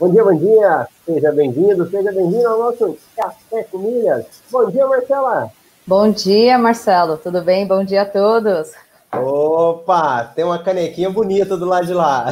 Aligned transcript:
Bom 0.00 0.12
dia, 0.12 0.22
bom 0.22 0.36
dia. 0.36 0.86
Seja 1.04 1.32
bem-vindo, 1.32 1.90
seja 1.90 2.12
bem-vindo 2.12 2.46
ao 2.46 2.56
nosso 2.56 2.96
Café 3.16 3.64
com 3.64 3.78
Milhas. 3.78 4.26
Bom 4.48 4.70
dia, 4.70 4.86
Marcela. 4.86 5.50
Bom 5.84 6.12
dia, 6.12 6.56
Marcelo. 6.56 7.16
Tudo 7.16 7.42
bem? 7.42 7.66
Bom 7.66 7.82
dia 7.82 8.02
a 8.02 8.06
todos. 8.06 8.74
Opa, 9.12 10.22
tem 10.36 10.44
uma 10.44 10.62
canequinha 10.62 11.10
bonita 11.10 11.56
do 11.56 11.64
lado 11.64 11.88
de 11.88 11.94
lá. 11.94 12.26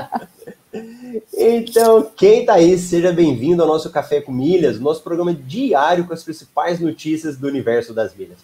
então, 1.36 2.10
quem 2.16 2.46
tá 2.46 2.54
aí, 2.54 2.78
seja 2.78 3.12
bem-vindo 3.12 3.60
ao 3.60 3.68
nosso 3.68 3.90
Café 3.90 4.22
com 4.22 4.32
Milhas, 4.32 4.80
nosso 4.80 5.02
programa 5.02 5.34
diário 5.34 6.06
com 6.06 6.14
as 6.14 6.24
principais 6.24 6.80
notícias 6.80 7.36
do 7.36 7.48
universo 7.48 7.92
das 7.92 8.14
milhas. 8.14 8.38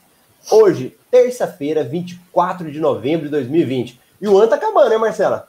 Hoje, 0.50 0.94
terça-feira, 1.10 1.82
24 1.82 2.70
de 2.70 2.78
novembro 2.78 3.24
de 3.24 3.30
2020. 3.30 3.98
E 4.20 4.28
o 4.28 4.36
ano 4.36 4.48
tá 4.48 4.56
acabando, 4.56 4.90
né, 4.90 4.98
Marcela? 4.98 5.48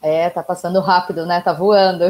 É, 0.00 0.30
tá 0.30 0.42
passando 0.42 0.80
rápido, 0.80 1.26
né? 1.26 1.40
Tá 1.40 1.52
voando. 1.52 2.04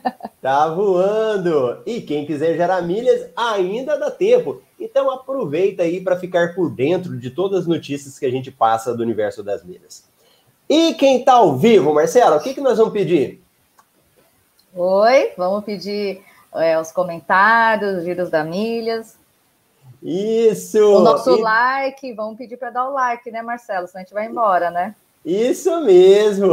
tá 0.40 0.68
voando. 0.68 1.82
E 1.84 2.00
quem 2.00 2.24
quiser 2.24 2.56
gerar 2.56 2.82
milhas, 2.82 3.30
ainda 3.36 3.98
dá 3.98 4.10
tempo. 4.10 4.62
Então 4.80 5.10
aproveita 5.10 5.82
aí 5.82 6.00
para 6.00 6.18
ficar 6.18 6.54
por 6.54 6.70
dentro 6.70 7.18
de 7.18 7.30
todas 7.30 7.60
as 7.60 7.66
notícias 7.66 8.18
que 8.18 8.26
a 8.26 8.30
gente 8.30 8.50
passa 8.50 8.94
do 8.94 9.02
universo 9.02 9.42
das 9.42 9.62
milhas. 9.62 10.08
E 10.68 10.94
quem 10.94 11.22
tá 11.22 11.34
ao 11.34 11.56
vivo, 11.56 11.92
Marcela, 11.92 12.36
o 12.36 12.40
que, 12.40 12.54
que 12.54 12.60
nós 12.60 12.78
vamos 12.78 12.92
pedir? 12.92 13.42
Oi, 14.74 15.32
vamos 15.36 15.64
pedir 15.64 16.22
é, 16.54 16.78
os 16.80 16.90
comentários, 16.90 17.98
os 17.98 18.04
giros 18.04 18.30
da 18.30 18.42
milhas. 18.42 19.18
Isso! 20.02 20.78
O 20.78 21.00
nosso 21.00 21.36
e... 21.36 21.40
like, 21.40 22.12
vamos 22.14 22.36
pedir 22.36 22.56
para 22.56 22.70
dar 22.70 22.88
o 22.88 22.92
like, 22.92 23.30
né, 23.30 23.42
Marcelo? 23.42 23.86
Senão 23.86 24.00
a 24.00 24.04
gente 24.04 24.14
vai 24.14 24.26
embora, 24.26 24.70
né? 24.70 24.94
Isso 25.24 25.80
mesmo! 25.80 26.52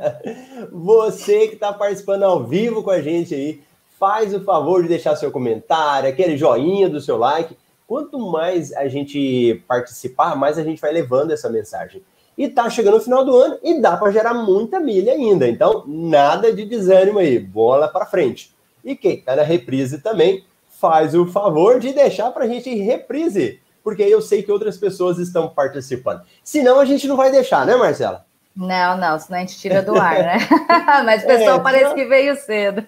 Você 0.70 1.48
que 1.48 1.54
está 1.54 1.72
participando 1.72 2.24
ao 2.24 2.44
vivo 2.44 2.82
com 2.82 2.90
a 2.90 3.00
gente 3.00 3.34
aí, 3.34 3.62
faz 3.98 4.34
o 4.34 4.44
favor 4.44 4.82
de 4.82 4.88
deixar 4.88 5.16
seu 5.16 5.30
comentário, 5.30 6.08
aquele 6.08 6.36
joinha 6.36 6.90
do 6.90 7.00
seu 7.00 7.16
like. 7.16 7.56
Quanto 7.86 8.18
mais 8.18 8.72
a 8.74 8.86
gente 8.86 9.62
participar, 9.66 10.36
mais 10.36 10.58
a 10.58 10.62
gente 10.62 10.80
vai 10.80 10.92
levando 10.92 11.30
essa 11.30 11.48
mensagem. 11.48 12.02
E 12.36 12.48
tá 12.48 12.68
chegando 12.68 12.98
o 12.98 13.00
final 13.00 13.24
do 13.24 13.34
ano 13.34 13.58
e 13.62 13.80
dá 13.80 13.96
para 13.96 14.12
gerar 14.12 14.34
muita 14.34 14.78
milha 14.78 15.12
ainda. 15.12 15.48
Então, 15.48 15.84
nada 15.86 16.52
de 16.52 16.66
desânimo 16.66 17.18
aí, 17.18 17.38
bola 17.38 17.88
para 17.88 18.04
frente. 18.04 18.54
E 18.84 18.94
quem 18.94 19.22
tá 19.22 19.34
na 19.34 19.42
reprise 19.42 20.02
também, 20.02 20.44
faz 20.68 21.14
o 21.14 21.26
favor 21.26 21.80
de 21.80 21.94
deixar 21.94 22.30
para 22.30 22.44
a 22.44 22.48
gente 22.48 22.74
reprise 22.74 23.60
porque 23.86 24.02
eu 24.02 24.20
sei 24.20 24.42
que 24.42 24.50
outras 24.50 24.76
pessoas 24.76 25.16
estão 25.16 25.48
participando. 25.48 26.22
Senão 26.42 26.80
a 26.80 26.84
gente 26.84 27.06
não 27.06 27.16
vai 27.16 27.30
deixar, 27.30 27.64
né, 27.64 27.76
Marcela? 27.76 28.26
Não, 28.56 28.96
não, 28.98 29.16
senão 29.16 29.38
a 29.38 29.42
gente 29.42 29.56
tira 29.60 29.80
do 29.80 29.94
ar, 29.94 30.24
né? 30.24 30.38
Mas 31.06 31.22
o 31.22 31.26
pessoal 31.28 31.58
é, 31.58 31.62
parece 31.62 31.94
que 31.94 32.04
veio 32.04 32.34
cedo. 32.34 32.84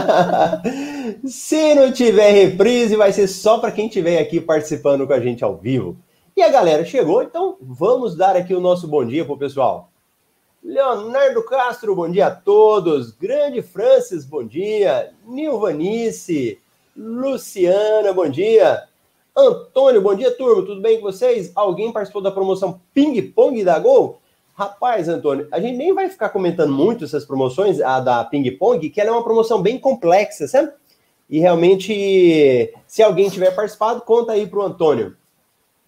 Se 1.28 1.74
não 1.74 1.92
tiver 1.92 2.30
reprise, 2.30 2.96
vai 2.96 3.12
ser 3.12 3.28
só 3.28 3.58
para 3.58 3.70
quem 3.70 3.86
estiver 3.86 4.18
aqui 4.18 4.40
participando 4.40 5.06
com 5.06 5.12
a 5.12 5.20
gente 5.20 5.44
ao 5.44 5.58
vivo. 5.58 5.94
E 6.34 6.40
a 6.40 6.48
galera 6.48 6.86
chegou, 6.86 7.22
então 7.22 7.58
vamos 7.60 8.16
dar 8.16 8.34
aqui 8.34 8.54
o 8.54 8.60
nosso 8.62 8.88
bom 8.88 9.04
dia 9.04 9.26
pro 9.26 9.36
pessoal. 9.36 9.90
Leonardo 10.64 11.44
Castro, 11.44 11.94
bom 11.94 12.10
dia 12.10 12.28
a 12.28 12.34
todos. 12.34 13.10
Grande 13.10 13.60
Francis, 13.60 14.24
bom 14.24 14.42
dia. 14.42 15.12
Nilvanice, 15.26 16.58
Luciana, 16.96 18.10
bom 18.14 18.30
dia. 18.30 18.90
Antônio, 19.34 20.02
bom 20.02 20.14
dia, 20.14 20.30
turma. 20.30 20.62
Tudo 20.62 20.82
bem 20.82 20.96
com 21.00 21.10
vocês? 21.10 21.50
Alguém 21.54 21.90
participou 21.90 22.20
da 22.20 22.30
promoção 22.30 22.78
Ping 22.92 23.20
Pong 23.22 23.64
da 23.64 23.78
Gol? 23.78 24.20
Rapaz, 24.54 25.08
Antônio, 25.08 25.48
a 25.50 25.58
gente 25.58 25.78
nem 25.78 25.94
vai 25.94 26.10
ficar 26.10 26.28
comentando 26.28 26.70
muito 26.70 27.04
essas 27.04 27.24
promoções, 27.24 27.80
a 27.80 27.98
da 27.98 28.22
Ping 28.24 28.50
Pong, 28.58 28.90
que 28.90 29.00
ela 29.00 29.08
é 29.08 29.12
uma 29.12 29.24
promoção 29.24 29.62
bem 29.62 29.78
complexa, 29.78 30.46
sabe? 30.46 30.70
E 31.30 31.38
realmente, 31.38 32.74
se 32.86 33.02
alguém 33.02 33.30
tiver 33.30 33.52
participado, 33.52 34.02
conta 34.02 34.32
aí 34.32 34.46
pro 34.46 34.60
Antônio. 34.60 35.16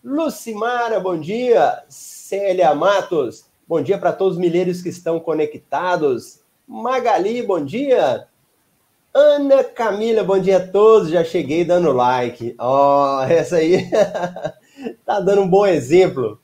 Lucimara, 0.03 0.99
bom 0.99 1.21
dia. 1.21 1.85
Célia 1.87 2.75
Matos, 2.75 3.45
bom 3.69 3.83
dia 3.83 3.99
para 3.99 4.15
todos 4.15 4.39
os 4.39 4.41
milheiros 4.41 4.81
que 4.81 4.89
estão 4.89 5.21
conectados. 5.21 6.41
Magali, 6.67 7.43
bom 7.43 7.63
dia. 7.63 8.27
Ana 9.17 9.63
Camila, 9.63 10.25
bom 10.25 10.41
dia 10.41 10.57
a 10.57 10.67
todos. 10.67 11.09
Já 11.09 11.23
cheguei 11.23 11.65
dando 11.65 11.93
like. 11.93 12.53
Ó, 12.59 13.21
oh, 13.21 13.23
essa 13.23 13.59
aí 13.59 13.89
tá 15.07 15.21
dando 15.21 15.43
um 15.43 15.49
bom 15.49 15.65
exemplo. 15.65 16.41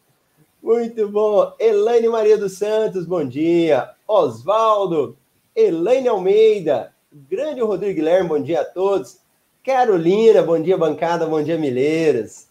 Muito 0.62 1.08
bom. 1.08 1.52
Elaine 1.58 2.08
Maria 2.08 2.38
dos 2.38 2.58
Santos, 2.58 3.06
bom 3.06 3.24
dia. 3.24 3.90
Oswaldo, 4.06 5.16
Elaine 5.56 6.06
Almeida, 6.06 6.92
grande 7.28 7.60
Rodrigo 7.60 7.96
Guilherme, 7.96 8.28
bom 8.28 8.40
dia 8.40 8.60
a 8.60 8.64
todos. 8.64 9.18
Carolina, 9.64 10.40
bom 10.40 10.62
dia, 10.62 10.78
bancada, 10.78 11.26
bom 11.26 11.42
dia, 11.42 11.58
Milheiras. 11.58 12.46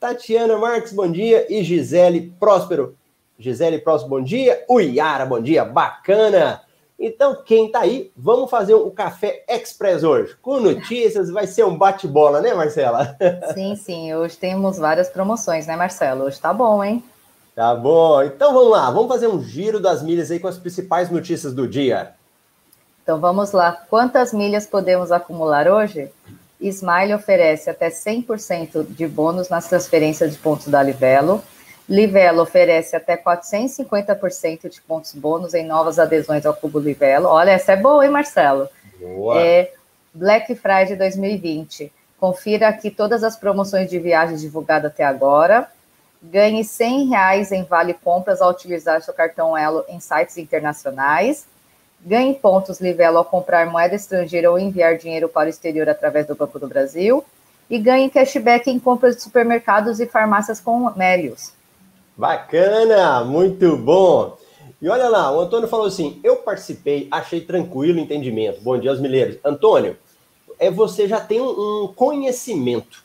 Tatiana 0.00 0.58
Marques, 0.58 0.92
bom 0.92 1.08
dia. 1.08 1.46
E 1.48 1.62
Gisele 1.62 2.34
Próspero. 2.40 2.96
Gisele 3.38 3.78
Próspero, 3.78 4.10
bom 4.10 4.20
dia. 4.20 4.64
Uiara, 4.68 5.24
bom 5.24 5.40
dia, 5.40 5.64
bacana. 5.64 6.60
Então, 6.98 7.42
quem 7.44 7.70
tá 7.70 7.80
aí, 7.80 8.12
vamos 8.16 8.48
fazer 8.48 8.74
um 8.74 8.90
café 8.90 9.44
express 9.48 10.04
hoje. 10.04 10.36
Com 10.40 10.60
notícias, 10.60 11.28
vai 11.28 11.46
ser 11.46 11.64
um 11.64 11.76
bate-bola, 11.76 12.40
né, 12.40 12.54
Marcela? 12.54 13.16
Sim, 13.52 13.76
sim. 13.76 14.14
Hoje 14.14 14.36
temos 14.36 14.78
várias 14.78 15.08
promoções, 15.08 15.66
né, 15.66 15.76
Marcelo? 15.76 16.24
Hoje 16.24 16.40
tá 16.40 16.52
bom, 16.52 16.82
hein? 16.82 17.02
Tá 17.54 17.74
bom. 17.74 18.22
Então 18.22 18.52
vamos 18.52 18.70
lá, 18.70 18.90
vamos 18.90 19.08
fazer 19.08 19.28
um 19.28 19.42
giro 19.42 19.80
das 19.80 20.02
milhas 20.02 20.30
aí 20.30 20.38
com 20.38 20.48
as 20.48 20.58
principais 20.58 21.10
notícias 21.10 21.52
do 21.52 21.68
dia. 21.68 22.14
Então 23.02 23.20
vamos 23.20 23.52
lá. 23.52 23.72
Quantas 23.88 24.32
milhas 24.32 24.66
podemos 24.66 25.12
acumular 25.12 25.68
hoje? 25.68 26.10
Smile 26.60 27.14
oferece 27.14 27.68
até 27.68 27.90
100% 27.90 28.86
de 28.88 29.06
bônus 29.06 29.48
nas 29.48 29.68
transferências 29.68 30.32
de 30.32 30.38
pontos 30.38 30.68
da 30.68 30.82
Livelo 30.82 31.42
Livelo 31.88 32.42
oferece 32.42 32.96
até 32.96 33.16
450% 33.16 34.70
de 34.70 34.80
pontos 34.80 35.12
bônus 35.12 35.52
em 35.52 35.66
novas 35.66 35.98
adesões 35.98 36.46
ao 36.46 36.54
Cubo 36.54 36.78
Livelo. 36.78 37.28
Olha, 37.28 37.50
essa 37.50 37.72
é 37.72 37.76
boa, 37.76 38.04
hein, 38.04 38.10
Marcelo? 38.10 38.68
Boa. 38.98 39.38
É 39.38 39.70
Black 40.12 40.54
Friday 40.54 40.96
2020. 40.96 41.92
Confira 42.18 42.68
aqui 42.68 42.90
todas 42.90 43.22
as 43.22 43.36
promoções 43.36 43.90
de 43.90 43.98
viagens 43.98 44.40
divulgadas 44.40 44.90
até 44.92 45.04
agora. 45.04 45.68
Ganhe 46.22 46.64
100 46.64 47.08
reais 47.08 47.52
em 47.52 47.64
vale 47.64 47.92
compras 47.92 48.40
ao 48.40 48.50
utilizar 48.50 49.02
seu 49.02 49.12
cartão 49.12 49.56
Elo 49.56 49.84
em 49.86 50.00
sites 50.00 50.38
internacionais. 50.38 51.46
Ganhe 52.00 52.32
pontos 52.34 52.80
Livelo 52.80 53.18
ao 53.18 53.24
comprar 53.26 53.66
moeda 53.66 53.94
estrangeira 53.94 54.50
ou 54.50 54.58
enviar 54.58 54.96
dinheiro 54.96 55.28
para 55.28 55.48
o 55.48 55.50
exterior 55.50 55.86
através 55.86 56.26
do 56.26 56.34
Banco 56.34 56.58
do 56.58 56.66
Brasil. 56.66 57.22
E 57.68 57.78
ganhe 57.78 58.08
cashback 58.08 58.70
em 58.70 58.78
compras 58.78 59.16
de 59.16 59.22
supermercados 59.22 60.00
e 60.00 60.06
farmácias 60.06 60.60
com 60.60 60.90
Melios. 60.96 61.52
Bacana, 62.16 63.24
muito 63.24 63.76
bom. 63.76 64.38
E 64.80 64.88
olha 64.88 65.08
lá, 65.08 65.36
o 65.36 65.40
Antônio 65.40 65.66
falou 65.66 65.86
assim: 65.86 66.20
eu 66.22 66.36
participei, 66.36 67.08
achei 67.10 67.40
tranquilo 67.40 67.98
o 67.98 68.00
entendimento. 68.00 68.60
Bom 68.60 68.78
dia 68.78 68.92
aos 68.92 69.00
milheiros. 69.00 69.36
Antônio, 69.44 69.96
é 70.56 70.70
você 70.70 71.08
já 71.08 71.20
tem 71.20 71.40
um 71.40 71.92
conhecimento. 71.92 73.02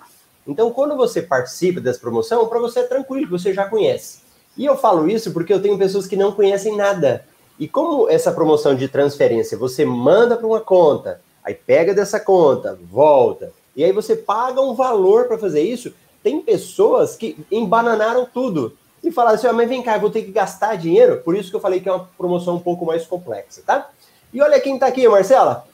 Então, 0.47 0.70
quando 0.72 0.96
você 0.96 1.24
participa 1.24 1.81
dessa 1.81 2.00
promoção, 2.00 2.46
para 2.47 2.59
você 2.59 2.81
é 2.81 2.84
tranquilo, 2.84 3.28
você 3.28 3.52
já 3.52 3.68
conhece. 3.68 4.20
E 4.56 4.64
eu 4.64 4.78
falo 4.78 5.09
isso 5.09 5.32
porque 5.32 5.53
eu 5.53 5.61
tenho 5.61 5.78
pessoas 5.78 6.06
que 6.06 6.16
não 6.16 6.32
conhecem 6.32 6.78
nada. 6.78 7.26
E 7.58 7.67
como 7.67 8.08
essa 8.09 8.32
promoção 8.32 8.76
de 8.76 8.88
transferência, 8.88 9.58
você 9.58 9.85
manda 9.85 10.38
para 10.38 10.46
uma 10.46 10.61
conta, 10.61 11.20
aí 11.44 11.56
pega 11.56 11.96
dessa 11.96 12.20
conta, 12.20 12.78
volta, 12.91 13.52
e 13.76 13.84
aí 13.84 13.91
você 13.91 14.16
paga 14.16 14.61
um 14.61 14.76
valor 14.76 15.28
para 15.28 15.38
fazer 15.38 15.61
isso, 15.61 15.94
tem 16.22 16.41
pessoas 16.41 17.16
que 17.16 17.38
embananaram 17.52 18.28
tudo 18.32 18.78
e 19.03 19.11
falar 19.11 19.31
assim, 19.31 19.47
ah, 19.47 19.53
mas 19.53 19.69
vem 19.69 19.81
cá, 19.81 19.96
eu 19.96 20.01
vou 20.01 20.09
ter 20.09 20.23
que 20.23 20.31
gastar 20.31 20.75
dinheiro, 20.75 21.22
por 21.23 21.35
isso 21.35 21.49
que 21.49 21.55
eu 21.55 21.61
falei 21.61 21.79
que 21.79 21.90
é 21.90 21.91
uma 21.91 22.09
promoção 22.17 22.55
um 22.55 22.59
pouco 22.59 22.85
mais 22.85 23.05
complexa, 23.05 23.61
tá? 23.66 23.90
E 24.34 24.41
olha 24.41 24.59
quem 24.59 24.78
tá 24.78 24.87
aqui, 24.87 25.07
Marcela. 25.07 25.66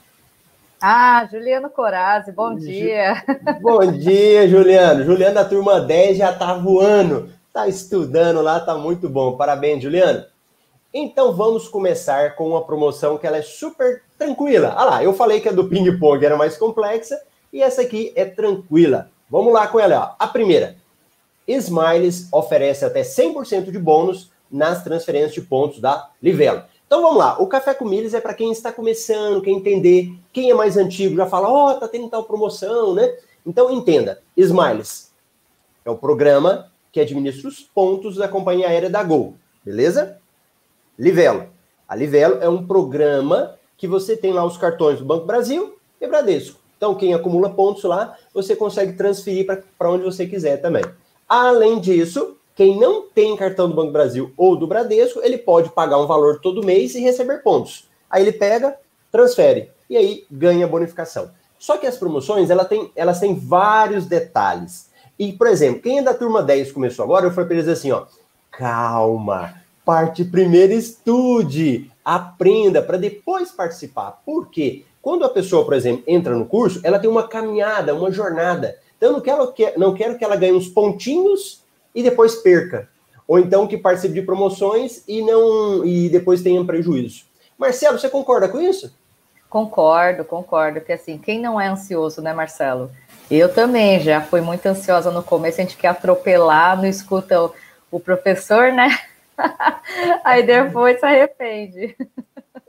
Ah, 0.82 1.28
Juliano 1.32 1.70
Corazzi, 1.70 2.32
bom 2.32 2.54
dia. 2.54 3.24
Bom 3.62 3.92
dia, 3.92 4.48
Juliano. 4.48 5.04
Juliano 5.04 5.34
da 5.34 5.46
turma 5.46 5.80
10 5.80 6.18
já 6.18 6.34
tá 6.34 6.54
voando, 6.54 7.30
tá 7.52 7.68
estudando 7.68 8.42
lá, 8.42 8.60
tá 8.60 8.76
muito 8.76 9.10
bom. 9.10 9.36
Parabéns, 9.36 9.82
Juliano. 9.82 10.26
Então 10.94 11.34
vamos 11.34 11.68
começar 11.68 12.36
com 12.36 12.50
uma 12.50 12.64
promoção 12.64 13.18
que 13.18 13.26
ela 13.26 13.38
é 13.38 13.42
super 13.42 14.04
tranquila. 14.18 14.74
Ah 14.78 14.86
lá, 14.86 15.04
eu 15.04 15.14
falei 15.14 15.40
que 15.40 15.50
a 15.50 15.52
do 15.52 15.68
ping-pong 15.68 16.24
era 16.26 16.38
mais 16.38 16.56
complexa 16.56 17.20
e 17.52 17.62
essa 17.62 17.82
aqui 17.82 18.14
é 18.16 18.24
tranquila. 18.24 19.10
Vamos 19.30 19.54
lá 19.54 19.68
com 19.68 19.80
ela, 19.80 20.16
ó. 20.20 20.24
A 20.24 20.28
primeira, 20.28 20.76
Smiles 21.48 22.28
oferece 22.32 22.86
até 22.86 23.02
100% 23.02 23.72
de 23.72 23.80
bônus 23.80 24.32
nas 24.52 24.84
transferências 24.84 25.34
de 25.34 25.42
pontos 25.42 25.80
da 25.80 26.10
Livelo. 26.22 26.64
Então 26.88 27.02
vamos 27.02 27.18
lá, 27.18 27.42
o 27.42 27.48
Café 27.48 27.74
com 27.74 27.86
Milhas 27.86 28.14
é 28.14 28.22
para 28.22 28.34
quem 28.34 28.52
está 28.52 28.72
começando, 28.72 29.42
quer 29.42 29.50
entender, 29.50 30.14
quem 30.32 30.52
é 30.52 30.54
mais 30.54 30.78
antigo 30.78 31.16
já 31.16 31.26
fala, 31.26 31.50
ó, 31.50 31.72
oh, 31.72 31.74
tá 31.76 31.88
tendo 31.88 32.10
tal 32.10 32.24
promoção, 32.24 32.94
né? 32.94 33.16
Então 33.46 33.72
entenda, 33.72 34.22
Smiles 34.38 35.12
é 35.84 35.90
o 35.90 35.98
programa 35.98 36.72
que 36.92 37.00
administra 37.00 37.48
os 37.48 37.60
pontos 37.60 38.16
da 38.16 38.28
companhia 38.28 38.68
aérea 38.68 38.90
da 38.90 39.04
Gol, 39.04 39.36
beleza? 39.64 40.20
Livelo. 40.98 41.50
A 41.88 41.96
Livelo 41.96 42.42
é 42.42 42.48
um 42.48 42.66
programa 42.66 43.56
que 43.78 43.88
você 43.88 44.16
tem 44.16 44.32
lá 44.32 44.46
os 44.46 44.58
cartões 44.58 45.00
do 45.00 45.06
Banco 45.06 45.26
Brasil 45.26 45.78
e 46.00 46.08
Bradesco. 46.08 46.60
Então, 46.78 46.96
quem 46.96 47.14
acumula 47.14 47.50
pontos 47.50 47.84
lá, 47.84 48.18
você 48.34 48.56
consegue 48.56 48.94
transferir 48.94 49.46
para 49.78 49.92
onde 49.92 50.04
você 50.04 50.26
quiser 50.26 50.58
também. 50.58 50.84
Além 51.28 51.80
disso, 51.80 52.38
quem 52.56 52.80
não 52.80 53.04
tem 53.04 53.36
cartão 53.36 53.68
do 53.68 53.76
Banco 53.76 53.92
Brasil 53.92 54.32
ou 54.38 54.56
do 54.56 54.68
Bradesco, 54.68 55.20
ele 55.24 55.38
pode 55.38 55.70
pagar 55.70 56.00
um 56.00 56.08
valor 56.08 56.40
todo 56.40 56.66
mês 56.66 56.96
e 56.96 57.02
receber 57.02 57.44
pontos. 57.44 57.90
Aí 58.10 58.24
ele 58.24 58.32
pega, 58.32 58.78
transfere 59.12 59.72
e 59.90 59.98
aí 59.98 60.26
ganha 60.32 60.68
bonificação. 60.68 61.32
Só 61.60 61.78
que 61.78 61.88
as 61.88 61.98
promoções, 61.98 62.50
ela 62.50 62.64
tem, 62.64 62.92
elas 62.96 63.20
têm 63.20 63.36
vários 63.36 64.06
detalhes. 64.06 64.90
E, 65.18 65.34
por 65.34 65.48
exemplo, 65.48 65.82
quem 65.82 66.00
é 66.00 66.02
da 66.02 66.14
turma 66.14 66.44
10 66.44 66.72
começou 66.72 67.04
agora, 67.04 67.26
eu 67.26 67.32
falei 67.32 67.48
para 67.48 67.58
eles 67.58 67.68
assim, 67.68 67.92
ó, 67.92 68.06
calma, 68.52 69.56
parte 69.84 70.24
primeiro 70.24 70.74
estude, 70.74 71.90
aprenda 72.04 72.82
para 72.82 72.98
depois 72.98 73.52
participar. 73.52 74.22
Por 74.26 74.50
quê? 74.50 74.84
Quando 75.02 75.24
a 75.24 75.30
pessoa, 75.30 75.64
por 75.64 75.74
exemplo, 75.74 76.04
entra 76.08 76.36
no 76.36 76.46
curso, 76.46 76.80
ela 76.84 77.00
tem 77.00 77.10
uma 77.10 77.28
caminhada, 77.28 77.94
uma 77.94 78.12
jornada. 78.12 78.78
Eu 79.06 79.14
não 79.14 79.22
quero, 79.22 79.54
não 79.78 79.94
quero 79.94 80.18
que 80.18 80.24
ela 80.24 80.36
ganhe 80.36 80.54
uns 80.54 80.68
pontinhos 80.68 81.64
e 81.94 82.04
depois 82.04 82.36
perca. 82.36 82.90
Ou 83.28 83.40
então 83.40 83.68
que 83.68 83.78
participe 83.78 84.14
de 84.14 84.22
promoções 84.22 85.04
e 85.08 85.22
não 85.22 85.86
e 85.86 86.10
depois 86.10 86.42
tenha 86.42 86.62
um 86.62 86.66
prejuízo. 86.66 87.24
Marcelo, 87.58 87.98
você 87.98 88.10
concorda 88.10 88.48
com 88.48 88.60
isso? 88.60 88.94
Concordo, 89.50 90.26
concordo. 90.26 90.82
Que 90.82 90.94
assim, 90.94 91.18
quem 91.18 91.40
não 91.40 91.60
é 91.60 91.68
ansioso, 91.68 92.22
né, 92.22 92.34
Marcelo? 92.34 92.92
Eu 93.32 93.52
também 93.52 94.00
já 94.00 94.22
fui 94.22 94.42
muito 94.42 94.66
ansiosa 94.66 95.10
no 95.10 95.24
começo, 95.24 95.60
a 95.60 95.64
gente 95.64 95.78
quer 95.78 95.88
atropelar, 95.88 96.78
não 96.78 96.86
escuta 96.86 97.42
o, 97.42 97.52
o 97.90 98.00
professor, 98.00 98.72
né? 98.72 98.90
Aí 100.24 100.44
depois 100.44 101.00
se 101.00 101.06
arrepende. 101.06 101.96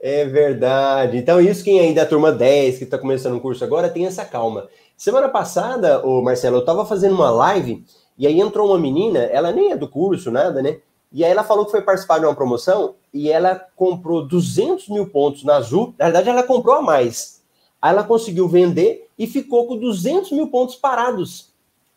É 0.01 0.25
verdade. 0.25 1.17
Então, 1.19 1.41
isso 1.41 1.65
quem 1.65 1.81
aí 1.81 1.95
da 1.95 2.07
turma 2.07 2.33
10, 2.33 2.79
que 2.79 2.85
está 2.85 2.99
começando 2.99 3.37
o 3.37 3.41
curso 3.41 3.65
agora, 3.65 3.89
tem 3.89 4.07
essa 4.07 4.25
calma. 4.25 4.69
Semana 4.97 5.29
passada, 5.29 6.05
o 6.07 6.23
Marcelo, 6.23 6.57
eu 6.57 6.61
estava 6.61 6.87
fazendo 6.87 7.15
uma 7.15 7.31
live 7.31 7.85
e 8.19 8.27
aí 8.27 8.41
entrou 8.41 8.69
uma 8.69 8.79
menina, 8.79 9.19
ela 9.19 9.53
nem 9.53 9.73
é 9.73 9.77
do 9.77 9.89
curso, 9.89 10.31
nada, 10.31 10.63
né? 10.63 10.79
E 11.13 11.25
aí 11.25 11.31
ela 11.31 11.45
falou 11.45 11.65
que 11.65 11.71
foi 11.71 11.83
participar 11.83 12.19
de 12.19 12.27
uma 12.27 12.35
promoção 12.35 12.95
e 13.13 13.31
ela 13.31 13.55
comprou 13.77 14.27
200 14.27 14.89
mil 14.89 15.07
pontos 15.09 15.45
na 15.45 15.57
Azul. 15.57 15.95
Na 15.99 16.07
verdade, 16.07 16.29
ela 16.29 16.43
comprou 16.43 16.77
a 16.77 16.83
mais. 16.83 17.43
Aí 17.81 17.91
ela 17.91 18.05
conseguiu 18.05 18.49
vender 18.49 19.09
e 19.19 19.27
ficou 19.27 19.67
com 19.67 19.77
200 19.77 20.33
mil 20.33 20.49
pontos 20.49 20.77
parados. 20.77 21.53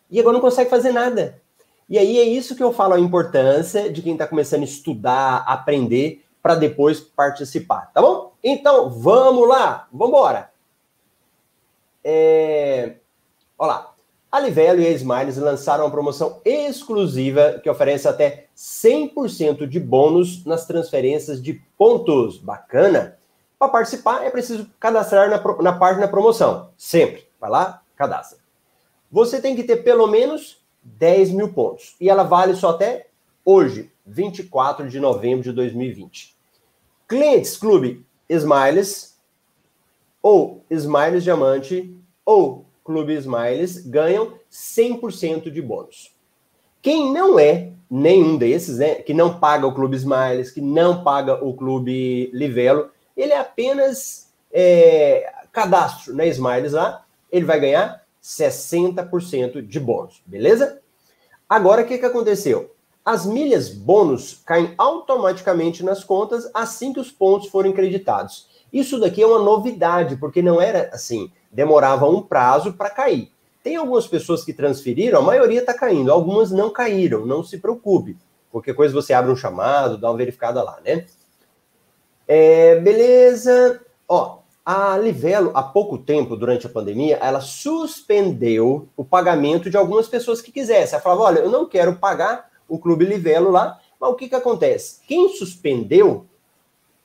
E 0.10 0.20
agora 0.20 0.34
não 0.34 0.42
consegue 0.42 0.70
fazer 0.70 0.92
nada. 0.92 1.42
E 1.90 1.98
aí 1.98 2.20
é 2.20 2.24
isso 2.24 2.56
que 2.56 2.64
eu 2.64 2.72
falo 2.72 2.94
a 2.94 3.00
importância 3.00 3.92
de 3.92 4.02
quem 4.02 4.14
está 4.14 4.28
começando 4.28 4.62
a 4.62 4.66
estudar, 4.66 5.44
aprender, 5.48 6.24
para 6.42 6.56
depois 6.56 7.00
participar, 7.00 7.92
tá 7.94 8.02
bom? 8.02 8.34
Então, 8.44 8.90
vamos 8.90 9.48
lá, 9.48 9.88
vamos 9.92 10.10
embora. 10.10 10.52
É... 12.04 12.96
Olha 13.58 13.72
lá. 13.72 13.94
A 14.32 14.40
Livelo 14.40 14.80
e 14.80 14.86
a 14.86 14.92
Smiles 14.92 15.38
lançaram 15.38 15.86
uma 15.86 15.92
promoção 15.92 16.40
exclusiva 16.46 17.60
que 17.64 17.70
oferece 17.70 18.08
até 18.08 18.46
100% 18.56 19.68
de 19.68 19.80
bônus 19.80 20.46
nas 20.46 20.68
transferências 20.68 21.42
de 21.42 21.54
pontos. 21.76 22.38
Bacana! 22.38 23.18
Para 23.58 23.70
participar, 23.70 24.24
é 24.24 24.30
preciso 24.30 24.70
cadastrar 24.80 25.30
na, 25.30 25.42
na 25.64 25.74
página 25.74 26.08
promoção. 26.08 26.70
Sempre. 26.78 27.28
Vai 27.42 27.50
lá, 27.50 27.82
cadastra. 27.96 28.38
Você 29.12 29.42
tem 29.42 29.56
que 29.56 29.64
ter 29.64 29.78
pelo 29.78 30.06
menos 30.06 30.64
10 30.84 31.32
mil 31.32 31.52
pontos. 31.52 31.96
E 32.00 32.08
ela 32.08 32.24
vale 32.24 32.56
só 32.56 32.70
até 32.70 33.08
hoje, 33.44 33.92
24 34.10 34.90
de 34.90 35.00
novembro 35.00 35.44
de 35.44 35.52
2020. 35.52 36.36
Clientes 37.08 37.56
Clube 37.58 38.06
Smiles 38.28 39.18
ou 40.22 40.64
Smiles 40.70 41.24
Diamante 41.24 41.96
ou 42.26 42.66
Clube 42.84 43.14
Smiles 43.16 43.86
ganham 43.86 44.34
100% 44.52 45.50
de 45.52 45.62
bônus. 45.62 46.12
Quem 46.82 47.12
não 47.14 47.40
é 47.40 47.72
nenhum 47.90 48.38
desses, 48.38 48.80
né, 48.80 48.96
que 48.96 49.14
não 49.14 49.40
paga 49.40 49.66
o 49.66 49.74
Clube 49.74 49.96
Smiles, 49.96 50.52
que 50.52 50.62
não 50.62 51.04
paga 51.04 51.44
o 51.44 51.54
Clube 51.54 52.30
Livelo, 52.34 52.92
ele 53.18 53.34
é 53.34 53.40
apenas 53.40 54.32
é, 54.52 55.32
cadastro 55.52 56.16
na 56.16 56.26
Smiles 56.26 56.74
lá, 56.74 57.06
ele 57.32 57.46
vai 57.46 57.60
ganhar 57.60 58.04
60% 58.24 59.62
de 59.62 59.80
bônus, 59.80 60.22
beleza? 60.26 60.80
Agora, 61.48 61.82
o 61.82 61.86
que, 61.86 61.98
que 61.98 62.06
aconteceu? 62.06 62.76
As 63.10 63.26
milhas 63.26 63.70
bônus 63.70 64.40
caem 64.46 64.76
automaticamente 64.78 65.84
nas 65.84 66.04
contas 66.04 66.48
assim 66.54 66.94
que 66.94 67.00
os 67.00 67.12
pontos 67.12 67.48
forem 67.48 67.74
creditados. 67.74 68.48
Isso 68.72 69.00
daqui 69.00 69.24
é 69.24 69.26
uma 69.26 69.40
novidade, 69.40 70.16
porque 70.16 70.44
não 70.44 70.62
era 70.62 70.92
assim 70.94 71.32
demorava 71.52 72.08
um 72.08 72.22
prazo 72.22 72.74
para 72.74 72.92
cair. 72.92 73.32
Tem 73.64 73.78
algumas 73.78 74.06
pessoas 74.06 74.44
que 74.44 74.54
transferiram, 74.54 75.18
a 75.18 75.24
maioria 75.24 75.62
está 75.62 75.74
caindo, 75.74 76.12
algumas 76.12 76.52
não 76.52 76.70
caíram, 76.70 77.26
não 77.26 77.44
se 77.44 77.58
preocupe. 77.58 78.16
Qualquer 78.52 78.76
coisa 78.76 78.94
você 78.94 79.12
abre 79.12 79.32
um 79.32 79.36
chamado, 79.36 79.98
dá 79.98 80.12
uma 80.12 80.18
verificada 80.18 80.62
lá, 80.62 80.78
né? 80.86 81.08
É, 82.28 82.76
beleza. 82.76 83.82
Ó, 84.08 84.38
a 84.64 84.96
Livelo, 85.00 85.50
há 85.56 85.64
pouco 85.64 85.98
tempo, 85.98 86.36
durante 86.36 86.68
a 86.68 86.70
pandemia, 86.70 87.18
ela 87.18 87.42
suspendeu 87.42 88.88
o 88.96 89.04
pagamento 89.04 89.68
de 89.68 89.78
algumas 89.78 90.08
pessoas 90.08 90.44
que 90.44 90.52
quisessem. 90.52 90.94
Ela 90.94 91.02
falava: 91.02 91.24
olha, 91.24 91.40
eu 91.40 91.50
não 91.50 91.68
quero 91.68 91.96
pagar 91.96 92.49
o 92.70 92.80
Clube 92.80 93.06
Livelo 93.06 93.52
lá, 93.52 93.80
mas 94.00 94.10
o 94.10 94.16
que, 94.16 94.30
que 94.30 94.36
acontece? 94.36 95.02
Quem 95.08 95.30
suspendeu, 95.30 96.10
o 96.10 96.26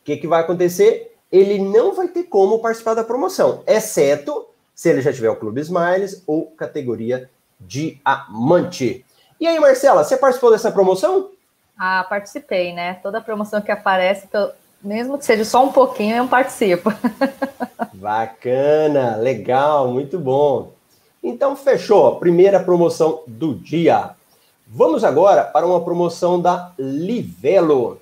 que, 0.05 0.17
que 0.17 0.29
vai 0.29 0.43
acontecer? 0.43 1.15
ele 1.35 1.59
não 1.59 1.93
vai 1.93 2.07
ter 2.07 2.23
como 2.23 2.61
participar 2.61 2.95
da 2.95 3.03
promoção, 3.03 3.65
exceto 3.67 4.47
se 4.73 4.89
ele 4.89 5.01
já 5.01 5.13
tiver 5.13 5.31
o 5.31 5.35
Clube 5.35 5.61
Smiles 5.61 6.23
ou 6.29 6.47
categoria 6.53 7.29
Diamante. 7.59 9.05
E 9.41 9.47
aí, 9.49 9.59
Marcela, 9.59 10.05
você 10.05 10.17
participou 10.17 10.53
dessa 10.53 10.71
promoção? 10.71 11.31
Ah, 11.77 12.07
participei, 12.09 12.73
né? 12.73 12.95
Toda 13.03 13.21
promoção 13.21 13.61
que 13.61 13.73
aparece, 13.73 14.29
mesmo 14.81 15.19
que 15.19 15.25
seja 15.25 15.45
só 15.45 15.65
um 15.65 15.73
pouquinho, 15.73 16.15
eu 16.15 16.29
participo. 16.29 16.93
Bacana, 17.95 19.17
legal, 19.17 19.89
muito 19.89 20.21
bom. 20.21 20.71
Então, 21.21 21.57
fechou. 21.57 22.15
Primeira 22.21 22.61
promoção 22.61 23.25
do 23.27 23.57
dia. 23.57 24.11
Vamos 24.77 25.05
agora 25.05 25.45
para 25.45 25.65
uma 25.65 25.85
promoção 25.85 26.41
da 26.41 26.73
Livelo. 26.77 28.01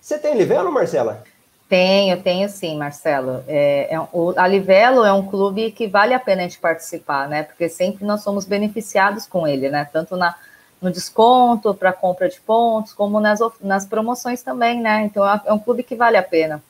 Você 0.00 0.18
tem 0.18 0.34
Livelo, 0.34 0.72
Marcela? 0.72 1.22
Tenho, 1.68 2.18
tenho 2.22 2.48
sim, 2.48 2.78
Marcelo. 2.78 3.44
É, 3.46 3.94
é, 3.94 4.00
o, 4.10 4.32
a 4.34 4.48
Livelo 4.48 5.04
é 5.04 5.12
um 5.12 5.26
clube 5.26 5.70
que 5.70 5.86
vale 5.86 6.14
a 6.14 6.18
pena 6.18 6.40
a 6.40 6.44
gente 6.44 6.58
participar, 6.58 7.28
né? 7.28 7.42
Porque 7.42 7.68
sempre 7.68 8.06
nós 8.06 8.22
somos 8.22 8.46
beneficiados 8.46 9.26
com 9.26 9.46
ele, 9.46 9.68
né? 9.68 9.86
Tanto 9.92 10.16
na, 10.16 10.34
no 10.80 10.90
desconto 10.90 11.74
para 11.74 11.92
compra 11.92 12.26
de 12.26 12.40
pontos, 12.40 12.94
como 12.94 13.20
nas, 13.20 13.40
nas 13.60 13.84
promoções 13.84 14.42
também, 14.42 14.80
né? 14.80 15.04
Então 15.04 15.28
é, 15.28 15.42
é 15.44 15.52
um 15.52 15.58
clube 15.58 15.82
que 15.82 15.94
vale 15.94 16.16
a 16.16 16.22
pena. 16.22 16.62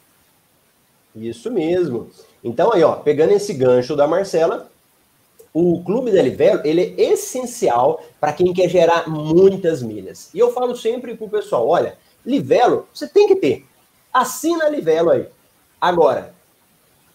Isso 1.14 1.48
mesmo. 1.48 2.10
Então 2.42 2.72
aí, 2.72 2.82
ó, 2.82 2.96
pegando 2.96 3.34
esse 3.34 3.54
gancho 3.54 3.94
da 3.94 4.08
Marcela, 4.08 4.68
o 5.54 5.82
clube 5.84 6.10
da 6.10 6.22
Livelo, 6.22 6.62
ele 6.64 6.94
é 6.96 7.12
essencial 7.12 8.02
para 8.18 8.32
quem 8.32 8.52
quer 8.54 8.68
gerar 8.68 9.08
muitas 9.08 9.82
milhas. 9.82 10.30
E 10.32 10.38
eu 10.38 10.52
falo 10.52 10.74
sempre 10.74 11.14
pro 11.14 11.28
pessoal, 11.28 11.68
olha, 11.68 11.98
Livelo, 12.24 12.86
você 12.92 13.06
tem 13.06 13.26
que 13.26 13.36
ter. 13.36 13.66
Assina 14.12 14.64
a 14.64 14.68
Livelo 14.68 15.10
aí. 15.10 15.26
Agora, 15.80 16.34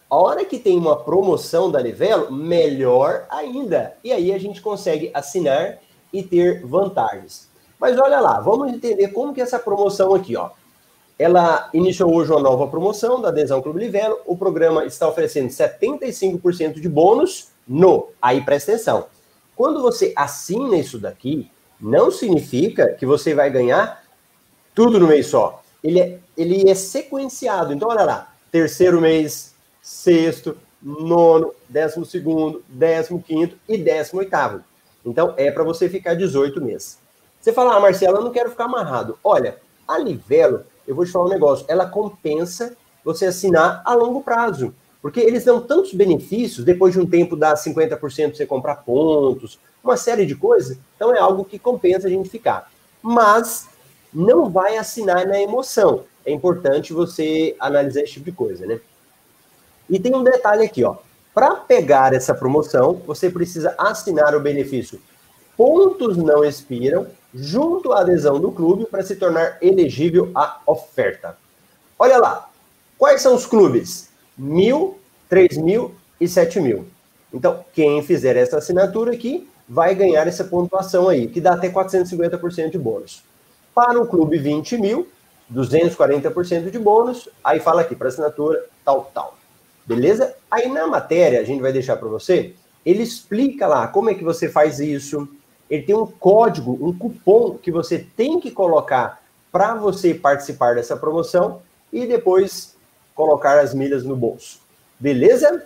a 0.08 0.16
hora 0.16 0.44
que 0.44 0.58
tem 0.58 0.78
uma 0.78 0.96
promoção 0.96 1.70
da 1.70 1.80
Livelo, 1.80 2.32
melhor 2.32 3.26
ainda. 3.28 3.96
E 4.04 4.12
aí 4.12 4.32
a 4.32 4.38
gente 4.38 4.62
consegue 4.62 5.10
assinar 5.12 5.78
e 6.12 6.22
ter 6.22 6.64
vantagens. 6.64 7.48
Mas 7.78 7.98
olha 7.98 8.20
lá, 8.20 8.40
vamos 8.40 8.72
entender 8.72 9.08
como 9.08 9.34
que 9.34 9.40
essa 9.40 9.58
promoção 9.58 10.14
aqui, 10.14 10.36
ó. 10.36 10.50
Ela 11.18 11.68
iniciou 11.74 12.14
hoje 12.14 12.30
uma 12.30 12.40
nova 12.40 12.68
promoção 12.68 13.20
da 13.20 13.28
Adesão 13.28 13.60
Clube 13.60 13.80
Livelo. 13.80 14.18
O 14.24 14.36
programa 14.36 14.84
está 14.84 15.08
oferecendo 15.08 15.48
75% 15.48 16.80
de 16.80 16.88
bônus 16.88 17.48
no. 17.68 18.08
Aí 18.20 18.40
presta 18.40 18.72
atenção. 18.72 19.06
Quando 19.54 19.82
você 19.82 20.12
assina 20.16 20.76
isso 20.76 20.98
daqui, 20.98 21.50
não 21.80 22.10
significa 22.10 22.94
que 22.94 23.04
você 23.04 23.34
vai 23.34 23.50
ganhar 23.50 24.02
tudo 24.74 24.98
no 24.98 25.08
mês 25.08 25.26
só 25.26 25.62
ele 25.82 26.00
é, 26.00 26.18
ele 26.36 26.68
é 26.68 26.74
sequenciado. 26.74 27.72
Então, 27.72 27.88
olha 27.88 28.04
lá, 28.04 28.32
terceiro 28.50 29.00
mês, 29.00 29.54
sexto, 29.80 30.56
nono, 30.82 31.54
décimo 31.68 32.04
segundo, 32.04 32.64
décimo 32.68 33.22
quinto 33.22 33.56
e 33.68 33.78
décimo 33.78 34.20
oitavo. 34.20 34.62
Então, 35.04 35.34
é 35.36 35.50
para 35.50 35.64
você 35.64 35.88
ficar 35.88 36.14
18 36.14 36.60
meses. 36.60 36.98
Você 37.40 37.52
fala, 37.52 37.76
ah, 37.76 37.80
Marcelo, 37.80 38.18
eu 38.18 38.24
não 38.24 38.32
quero 38.32 38.50
ficar 38.50 38.64
amarrado. 38.64 39.18
Olha, 39.22 39.58
a 39.86 39.96
Livelo, 39.98 40.64
eu 40.86 40.94
vou 40.94 41.04
te 41.04 41.12
falar 41.12 41.26
um 41.26 41.30
negócio, 41.30 41.64
ela 41.68 41.86
compensa 41.86 42.76
você 43.04 43.26
assinar 43.26 43.82
a 43.84 43.94
longo 43.94 44.22
prazo. 44.22 44.74
Porque 45.00 45.20
eles 45.20 45.44
dão 45.44 45.60
tantos 45.60 45.94
benefícios, 45.94 46.64
depois 46.64 46.92
de 46.92 47.00
um 47.00 47.06
tempo 47.06 47.36
dá 47.36 47.54
50% 47.54 47.98
para 47.98 48.34
você 48.34 48.46
comprar 48.46 48.76
pontos, 48.76 49.58
uma 49.82 49.96
série 49.96 50.26
de 50.26 50.34
coisas. 50.34 50.76
Então 50.96 51.14
é 51.14 51.18
algo 51.18 51.44
que 51.44 51.58
compensa 51.58 52.06
a 52.06 52.10
gente 52.10 52.28
ficar. 52.28 52.70
Mas 53.00 53.68
não 54.12 54.50
vai 54.50 54.76
assinar 54.76 55.26
na 55.26 55.40
emoção. 55.40 56.04
É 56.24 56.32
importante 56.32 56.92
você 56.92 57.54
analisar 57.60 58.02
esse 58.02 58.14
tipo 58.14 58.24
de 58.26 58.32
coisa, 58.32 58.66
né? 58.66 58.80
E 59.88 59.98
tem 59.98 60.14
um 60.14 60.24
detalhe 60.24 60.64
aqui, 60.64 60.84
ó. 60.84 60.96
Para 61.32 61.54
pegar 61.54 62.12
essa 62.12 62.34
promoção, 62.34 63.00
você 63.06 63.30
precisa 63.30 63.74
assinar 63.78 64.34
o 64.34 64.40
benefício 64.40 65.00
Pontos 65.56 66.16
Não 66.16 66.44
Expiram 66.44 67.06
junto 67.34 67.92
à 67.92 68.00
adesão 68.00 68.40
do 68.40 68.52
clube 68.52 68.86
para 68.86 69.02
se 69.02 69.16
tornar 69.16 69.58
elegível 69.60 70.30
à 70.34 70.60
oferta. 70.66 71.36
Olha 71.98 72.18
lá, 72.18 72.48
quais 72.96 73.20
são 73.20 73.34
os 73.34 73.44
clubes? 73.44 74.07
Mil, 74.38 74.98
três 75.28 75.56
mil 75.56 75.94
e 76.20 76.28
sete 76.28 76.60
mil. 76.60 76.86
Então, 77.32 77.64
quem 77.72 78.02
fizer 78.02 78.36
essa 78.36 78.58
assinatura 78.58 79.12
aqui 79.12 79.48
vai 79.68 79.94
ganhar 79.94 80.26
essa 80.26 80.44
pontuação 80.44 81.08
aí, 81.08 81.28
que 81.28 81.40
dá 81.40 81.54
até 81.54 81.68
450% 81.68 82.70
de 82.70 82.78
bônus. 82.78 83.22
Para 83.74 84.00
o 84.00 84.06
clube 84.06 84.38
20 84.38 84.78
mil, 84.78 85.08
240% 85.52 86.70
de 86.70 86.78
bônus, 86.78 87.28
aí 87.44 87.60
fala 87.60 87.82
aqui 87.82 87.94
para 87.94 88.08
assinatura, 88.08 88.64
tal, 88.84 89.10
tal. 89.12 89.36
Beleza? 89.84 90.34
Aí 90.50 90.68
na 90.68 90.86
matéria, 90.86 91.40
a 91.40 91.44
gente 91.44 91.60
vai 91.60 91.72
deixar 91.72 91.96
para 91.96 92.08
você, 92.08 92.54
ele 92.84 93.02
explica 93.02 93.66
lá 93.66 93.86
como 93.88 94.08
é 94.08 94.14
que 94.14 94.24
você 94.24 94.48
faz 94.48 94.80
isso. 94.80 95.28
Ele 95.68 95.82
tem 95.82 95.94
um 95.94 96.06
código, 96.06 96.78
um 96.80 96.96
cupom 96.96 97.58
que 97.58 97.70
você 97.70 97.98
tem 97.98 98.40
que 98.40 98.50
colocar 98.50 99.22
para 99.52 99.74
você 99.74 100.14
participar 100.14 100.74
dessa 100.74 100.96
promoção 100.96 101.60
e 101.92 102.06
depois 102.06 102.74
colocar 103.18 103.58
as 103.58 103.74
milhas 103.74 104.04
no 104.04 104.14
bolso. 104.14 104.60
Beleza? 104.96 105.64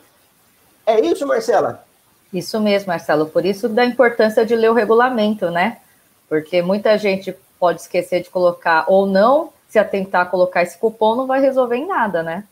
É 0.87 0.99
isso, 0.99 1.27
Marcela? 1.27 1.85
Isso 2.33 2.59
mesmo, 2.59 2.89
Marcelo. 2.89 3.27
Por 3.27 3.45
isso 3.45 3.69
da 3.69 3.85
importância 3.85 4.47
de 4.47 4.57
ler 4.57 4.71
o 4.71 4.75
regulamento, 4.75 5.51
né? 5.51 5.83
Porque 6.31 6.63
muita 6.63 6.97
gente 6.97 7.37
pode 7.61 7.83
esquecer 7.83 8.23
de 8.23 8.31
colocar 8.31 8.87
ou 8.89 9.05
não, 9.05 9.53
se 9.69 9.79
atentar 9.79 10.23
a 10.23 10.27
colocar 10.27 10.63
esse 10.63 10.79
cupom, 10.79 11.15
não 11.15 11.27
vai 11.27 11.43
resolver 11.43 11.77
em 11.77 11.87
nada, 11.87 12.23
né? 12.23 12.45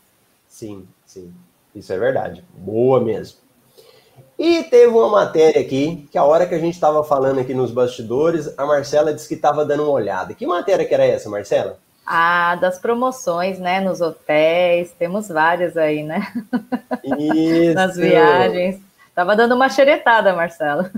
Sim, 0.47 0.87
sim. 1.03 1.33
Isso 1.73 1.91
é 1.91 1.97
verdade. 1.97 2.45
Boa 2.53 3.01
mesmo. 3.01 3.39
E 4.37 4.63
teve 4.65 4.93
uma 4.93 5.09
matéria 5.09 5.61
aqui, 5.61 6.07
que 6.11 6.17
a 6.17 6.23
hora 6.23 6.45
que 6.45 6.53
a 6.53 6.59
gente 6.59 6.75
estava 6.75 7.03
falando 7.03 7.39
aqui 7.39 7.55
nos 7.55 7.71
bastidores, 7.71 8.53
a 8.55 8.67
Marcela 8.67 9.11
disse 9.11 9.27
que 9.27 9.33
estava 9.33 9.65
dando 9.65 9.81
uma 9.81 9.93
olhada. 9.93 10.35
Que 10.35 10.45
matéria 10.45 10.85
que 10.85 10.93
era 10.93 11.05
essa, 11.05 11.27
Marcela? 11.27 11.79
Ah, 12.05 12.55
das 12.55 12.79
promoções, 12.79 13.59
né? 13.59 13.79
Nos 13.79 14.01
hotéis, 14.01 14.91
temos 14.97 15.27
várias 15.27 15.77
aí, 15.77 16.03
né? 16.03 16.27
Isso. 17.03 17.73
Nas 17.73 17.95
viagens. 17.95 18.81
Tava 19.13 19.35
dando 19.35 19.55
uma 19.55 19.69
xeretada, 19.69 20.33
Marcelo. 20.33 20.89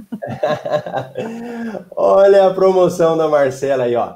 Olha 1.95 2.47
a 2.47 2.53
promoção 2.53 3.17
da 3.17 3.27
Marcela 3.27 3.85
aí, 3.85 3.95
ó. 3.95 4.15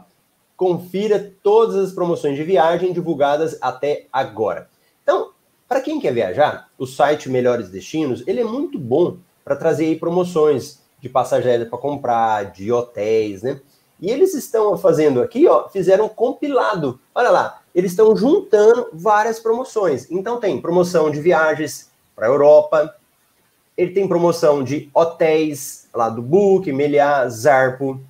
Confira 0.55 1.33
todas 1.43 1.75
as 1.75 1.91
promoções 1.91 2.35
de 2.35 2.43
viagem 2.43 2.93
divulgadas 2.93 3.57
até 3.61 4.05
agora. 4.11 4.69
Então, 5.03 5.31
para 5.67 5.81
quem 5.81 5.99
quer 5.99 6.13
viajar, 6.13 6.69
o 6.77 6.85
site 6.85 7.29
Melhores 7.29 7.69
Destinos, 7.69 8.23
ele 8.25 8.41
é 8.41 8.43
muito 8.43 8.79
bom 8.79 9.17
para 9.43 9.55
trazer 9.55 9.85
aí 9.85 9.95
promoções 9.95 10.81
de 10.99 11.09
passageiros 11.09 11.67
para 11.67 11.77
comprar, 11.77 12.51
de 12.51 12.71
hotéis, 12.71 13.43
né? 13.43 13.59
E 13.99 14.09
eles 14.09 14.33
estão 14.33 14.77
fazendo 14.77 15.21
aqui, 15.21 15.47
ó, 15.47 15.67
fizeram 15.69 16.05
um 16.05 16.09
compilado. 16.09 16.99
Olha 17.15 17.29
lá, 17.29 17.61
eles 17.73 17.91
estão 17.91 18.15
juntando 18.15 18.89
várias 18.93 19.39
promoções. 19.39 20.09
Então 20.11 20.39
tem 20.39 20.61
promoção 20.61 21.09
de 21.09 21.19
viagens 21.19 21.89
para 22.15 22.27
a 22.27 22.29
Europa, 22.29 22.95
ele 23.77 23.91
tem 23.91 24.07
promoção 24.07 24.63
de 24.63 24.89
hotéis 24.91 25.87
lá 25.93 26.09
do 26.09 26.21
Book, 26.21 26.71
Meliá, 26.73 27.29
Zarpo. 27.29 28.01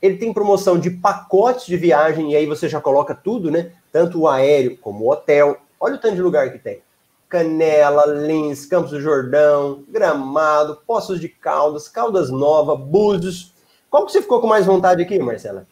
Ele 0.00 0.16
tem 0.16 0.32
promoção 0.32 0.78
de 0.78 0.90
pacotes 0.90 1.66
de 1.66 1.76
viagem, 1.76 2.32
e 2.32 2.36
aí 2.36 2.46
você 2.46 2.66
já 2.66 2.80
coloca 2.80 3.14
tudo, 3.14 3.50
né? 3.50 3.72
Tanto 3.92 4.20
o 4.20 4.28
aéreo 4.28 4.78
como 4.78 5.04
o 5.04 5.10
hotel. 5.10 5.58
Olha 5.78 5.96
o 5.96 5.98
tanto 5.98 6.14
de 6.14 6.22
lugar 6.22 6.50
que 6.50 6.58
tem. 6.58 6.80
Canela, 7.28 8.06
Lins, 8.06 8.64
Campos 8.64 8.92
do 8.92 9.00
Jordão, 9.00 9.84
Gramado, 9.88 10.80
Poços 10.86 11.20
de 11.20 11.28
Caldas, 11.28 11.88
Caldas 11.88 12.30
Nova, 12.30 12.74
Búzios. 12.74 13.52
Qual 13.96 14.04
que 14.04 14.12
você 14.12 14.20
ficou 14.20 14.42
com 14.42 14.46
mais 14.46 14.66
vontade 14.66 15.00
aqui, 15.00 15.18
Marcela? 15.18 15.66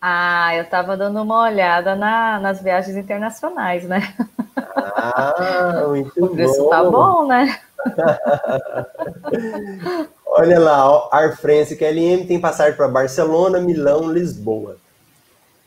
Ah, 0.00 0.56
eu 0.56 0.62
estava 0.62 0.96
dando 0.96 1.20
uma 1.20 1.42
olhada 1.42 1.94
na, 1.94 2.40
nas 2.40 2.62
viagens 2.62 2.96
internacionais, 2.96 3.84
né? 3.84 4.14
Ah, 4.56 5.84
muito 5.86 6.24
o 6.24 6.28
preço 6.30 6.62
bom. 6.62 6.70
tá 6.70 6.84
bom, 6.84 7.26
né? 7.26 7.60
Olha 10.24 10.58
lá, 10.58 11.06
Ar 11.12 11.36
France 11.36 11.76
KLM 11.76 12.26
tem 12.26 12.40
passagem 12.40 12.74
para 12.74 12.88
Barcelona, 12.88 13.60
Milão, 13.60 14.10
Lisboa. 14.10 14.78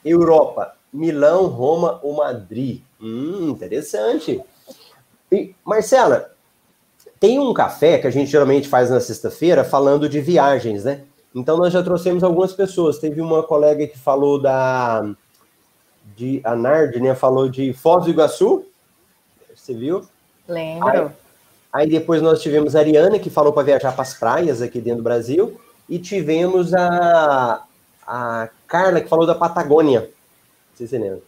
Europa, 0.04 0.74
Milão, 0.92 1.46
Roma 1.46 2.00
ou 2.02 2.16
Madrid. 2.16 2.82
Hum, 3.00 3.50
interessante. 3.52 4.44
E, 5.32 5.54
Marcela, 5.64 6.32
tem 7.20 7.38
um 7.38 7.54
café 7.54 8.00
que 8.00 8.08
a 8.08 8.12
gente 8.12 8.32
geralmente 8.32 8.68
faz 8.68 8.90
na 8.90 9.00
sexta-feira 9.00 9.64
falando 9.64 10.10
de 10.10 10.20
viagens, 10.20 10.86
né? 10.86 11.04
Então 11.34 11.58
nós 11.58 11.72
já 11.72 11.84
trouxemos 11.84 12.24
algumas 12.24 12.54
pessoas. 12.54 12.98
Teve 12.98 13.22
uma 13.22 13.44
colega 13.44 13.86
que 13.88 13.98
falou 13.98 14.42
da 14.42 15.14
de 16.16 16.42
a 16.44 16.56
Nard, 16.56 17.00
né? 17.00 17.14
Falou 17.16 17.48
de 17.48 17.72
Foz 17.74 18.06
do 18.06 18.10
Iguaçu. 18.10 18.66
Você 19.56 19.74
viu? 19.74 20.02
Lembro. 20.48 21.14
Aí 21.72 21.88
depois 21.88 22.22
nós 22.22 22.42
tivemos 22.42 22.76
a 22.76 22.80
Ariana, 22.80 23.20
que 23.20 23.30
falou 23.30 23.54
para 23.54 23.64
viajar 23.64 23.92
para 23.92 24.02
as 24.02 24.16
praias 24.16 24.62
aqui 24.62 24.82
dentro 24.82 24.98
do 24.98 25.04
Brasil. 25.04 25.60
E 25.88 26.00
tivemos 26.00 26.74
a, 26.74 27.64
a 28.06 28.50
Carla, 28.68 29.02
que 29.02 29.08
falou 29.08 29.26
da 29.26 29.36
Patagônia. 29.36 30.02
Não 30.02 30.08
sei 30.76 30.88
se 30.88 30.98
você 30.98 31.00
lembra. 31.00 31.22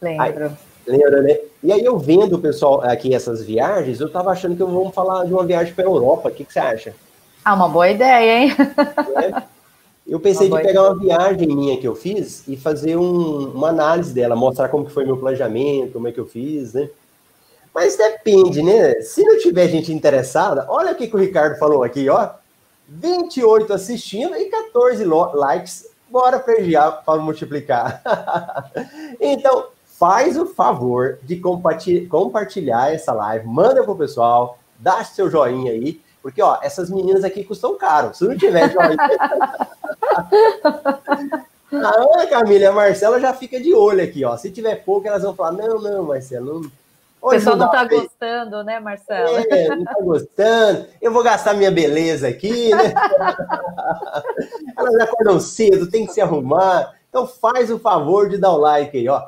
Lembro. 0.00 0.56
lembra, 0.86 1.22
né? 1.22 1.38
E 1.62 1.72
aí 1.72 1.84
eu 1.84 1.98
vendo, 1.98 2.38
pessoal, 2.38 2.80
aqui 2.82 3.14
essas 3.14 3.42
viagens, 3.42 4.00
eu 4.00 4.10
tava 4.10 4.30
achando 4.30 4.56
que 4.56 4.62
eu 4.62 4.68
vou 4.68 4.90
falar 4.92 5.24
de 5.24 5.32
uma 5.32 5.44
viagem 5.44 5.74
para 5.74 5.84
a 5.84 5.88
Europa. 5.88 6.28
O 6.28 6.32
que, 6.32 6.44
que 6.44 6.52
você 6.52 6.60
acha? 6.60 6.94
Ah, 7.44 7.54
uma 7.54 7.68
boa 7.68 7.90
ideia, 7.90 8.38
hein? 8.38 8.52
É. 9.16 9.42
Eu 10.06 10.20
pensei 10.20 10.48
de 10.48 10.62
pegar 10.62 10.82
uma 10.82 10.98
viagem 10.98 11.48
minha 11.48 11.80
que 11.80 11.86
eu 11.86 11.94
fiz 11.94 12.46
e 12.46 12.56
fazer 12.56 12.96
um, 12.96 13.52
uma 13.52 13.68
análise 13.68 14.12
dela, 14.12 14.36
mostrar 14.36 14.68
como 14.68 14.84
que 14.84 14.92
foi 14.92 15.04
meu 15.04 15.16
planejamento, 15.16 15.92
como 15.92 16.08
é 16.08 16.12
que 16.12 16.20
eu 16.20 16.26
fiz, 16.26 16.74
né? 16.74 16.88
Mas 17.74 17.96
depende, 17.96 18.62
né? 18.62 19.00
Se 19.00 19.24
não 19.24 19.38
tiver 19.38 19.68
gente 19.68 19.92
interessada, 19.92 20.66
olha 20.68 20.92
o 20.92 20.94
que, 20.94 21.06
que 21.06 21.16
o 21.16 21.18
Ricardo 21.18 21.58
falou 21.58 21.82
aqui, 21.82 22.08
ó. 22.08 22.30
28 22.88 23.72
assistindo 23.72 24.36
e 24.36 24.46
14 24.46 25.04
likes. 25.04 25.88
Bora 26.10 26.38
pregiar 26.38 27.02
para 27.04 27.22
multiplicar. 27.22 28.02
então, 29.18 29.68
faz 29.86 30.36
o 30.36 30.46
favor 30.46 31.18
de 31.22 31.40
compartilhar 32.06 32.92
essa 32.92 33.12
live, 33.12 33.46
manda 33.46 33.82
pro 33.82 33.96
pessoal, 33.96 34.58
dá 34.78 35.02
seu 35.04 35.30
joinha 35.30 35.72
aí, 35.72 36.00
porque 36.22 36.40
ó, 36.40 36.58
essas 36.62 36.88
meninas 36.88 37.24
aqui 37.24 37.44
custam 37.44 37.76
caro. 37.76 38.14
Se 38.14 38.24
não 38.24 38.36
tiver 38.36 38.70
joinha. 38.70 38.96
a 41.72 42.00
Ana 42.00 42.26
Camila 42.28 42.62
e 42.62 42.66
a 42.66 42.72
Marcela 42.72 43.20
já 43.20 43.34
fica 43.34 43.60
de 43.60 43.74
olho 43.74 44.02
aqui, 44.02 44.24
ó. 44.24 44.36
Se 44.36 44.50
tiver 44.50 44.76
pouco, 44.76 45.08
elas 45.08 45.22
vão 45.22 45.34
falar: 45.34 45.52
não, 45.52 45.80
não, 45.80 46.04
Marcela, 46.04 46.46
não 46.46 46.70
o 47.22 47.30
pessoal 47.30 47.56
não 47.56 47.66
está 47.66 47.84
gostando, 47.84 48.64
né, 48.64 48.80
Marcelo? 48.80 49.28
É, 49.48 49.68
não 49.68 49.78
está 49.78 49.94
gostando. 50.00 50.86
Eu 51.00 51.12
vou 51.12 51.22
gastar 51.22 51.54
minha 51.54 51.70
beleza 51.70 52.26
aqui, 52.26 52.74
né? 52.74 52.92
Elas 54.76 54.94
acordam 54.96 55.38
cedo, 55.38 55.88
tem 55.88 56.04
que 56.04 56.12
se 56.12 56.20
arrumar. 56.20 56.92
Então 57.08 57.24
faz 57.24 57.70
o 57.70 57.78
favor 57.78 58.28
de 58.28 58.38
dar 58.38 58.50
o 58.50 58.56
like 58.56 58.98
aí, 58.98 59.08
ó. 59.08 59.22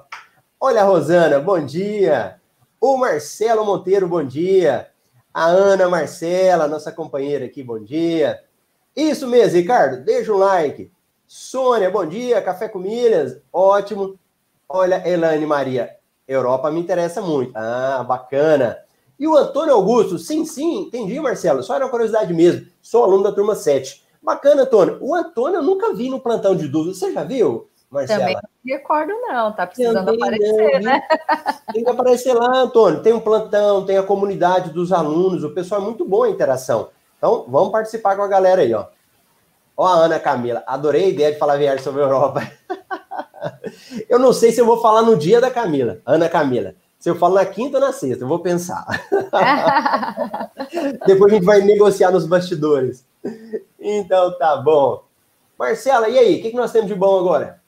Olha 0.59 0.83
a 0.83 0.85
Rosana, 0.85 1.39
bom 1.39 1.65
dia. 1.65 2.35
O 2.81 2.97
Marcelo 2.97 3.65
Monteiro, 3.65 4.09
bom 4.09 4.25
dia. 4.25 4.89
A 5.35 5.47
Ana 5.47 5.89
Marcela, 5.89 6.69
nossa 6.69 6.93
companheira 6.93 7.47
aqui, 7.47 7.61
bom 7.61 7.83
dia. 7.83 8.41
Isso 8.95 9.27
mesmo, 9.27 9.59
Ricardo, 9.59 10.05
deixa 10.05 10.33
um 10.33 10.37
like. 10.37 10.93
Sônia, 11.27 11.91
bom 11.91 12.07
dia. 12.07 12.41
Café 12.41 12.69
com 12.69 12.79
milhas, 12.79 13.43
ótimo. 13.53 14.17
Olha, 14.69 15.03
Elane 15.05 15.45
Maria, 15.45 15.91
Europa 16.29 16.71
me 16.71 16.79
interessa 16.79 17.21
muito. 17.21 17.51
Ah, 17.57 18.05
bacana. 18.07 18.79
E 19.19 19.27
o 19.27 19.37
Antônio 19.37 19.75
Augusto, 19.75 20.21
sim, 20.21 20.45
sim, 20.45 20.83
entendi, 20.83 21.19
Marcelo. 21.19 21.65
Só 21.65 21.75
era 21.75 21.85
uma 21.85 21.91
curiosidade 21.91 22.33
mesmo. 22.33 22.69
Sou 22.81 23.03
aluno 23.03 23.25
da 23.25 23.33
turma 23.33 23.57
7. 23.57 24.05
Bacana, 24.23 24.63
Antônio. 24.63 24.99
O 25.01 25.17
Antônio 25.17 25.57
eu 25.57 25.63
nunca 25.65 25.93
vi 25.95 26.11
no 26.11 26.21
plantão 26.21 26.55
de 26.55 26.69
dúvidas. 26.69 26.99
Você 26.99 27.13
já 27.13 27.25
viu, 27.25 27.69
Marcelo? 27.95 28.21
Também 28.21 28.35
não 28.35 28.43
me 28.65 28.73
recordo, 28.73 29.13
não. 29.23 29.53
Tá 29.53 29.67
precisando 29.67 30.05
Também 30.05 30.23
aparecer, 30.23 30.81
não, 30.81 30.81
né? 30.81 31.03
Tem 31.73 31.85
que 31.85 31.91
aparecer 31.91 32.35
lá, 32.35 32.59
Antônio. 32.59 33.03
Tem 33.03 33.13
um 33.13 33.21
plantão, 33.21 33.87
tem 33.87 33.97
a 33.97 34.03
comunidade 34.03 34.71
dos 34.71 34.93
alunos. 34.93 35.45
O 35.45 35.55
pessoal 35.55 35.81
é 35.81 35.85
muito 35.85 36.05
bom 36.05 36.25
a 36.25 36.31
interação. 36.31 36.89
Então, 37.17 37.47
vamos 37.49 37.71
participar 37.71 38.17
com 38.17 38.23
a 38.23 38.29
galera 38.29 38.63
aí, 38.63 38.75
ó. 38.75 38.87
Ó, 39.77 39.87
a 39.87 39.95
Ana 39.95 40.21
Camila. 40.21 40.63
Adorei 40.67 41.05
a 41.05 41.09
ideia 41.09 41.33
de 41.33 41.39
falar 41.39 41.57
viagem 41.57 41.83
sobre 41.83 42.03
a 42.03 42.05
Europa. 42.05 42.43
Eu 44.09 44.19
não 44.19 44.33
sei 44.33 44.53
se 44.53 44.61
eu 44.61 44.65
vou 44.65 44.81
falar 44.81 45.03
no 45.03 45.19
dia 45.19 45.39
da 45.39 45.51
Camila, 45.51 45.99
Ana 46.07 46.31
Camila. 46.31 46.75
Se 46.99 47.11
eu 47.11 47.17
falo 47.17 47.35
na 47.35 47.45
quinta 47.45 47.77
ou 47.77 47.85
na 47.85 47.93
sexta, 47.93 48.25
eu 48.25 48.29
vou 48.29 48.39
pensar. 48.39 48.87
Depois 51.07 51.31
a 51.31 51.35
gente 51.35 51.45
vai 51.45 51.61
negociar 51.61 52.11
nos 52.11 52.27
bastidores. 52.27 53.05
Então 53.79 54.39
tá 54.39 54.57
bom. 54.57 55.05
Marcela, 55.59 56.09
e 56.09 56.19
aí? 56.19 56.39
O 56.39 56.43
que, 56.43 56.51
que 56.51 56.57
nós 56.57 56.73
temos 56.73 56.89
de 56.89 56.95
bom 56.95 57.19
agora? 57.19 57.61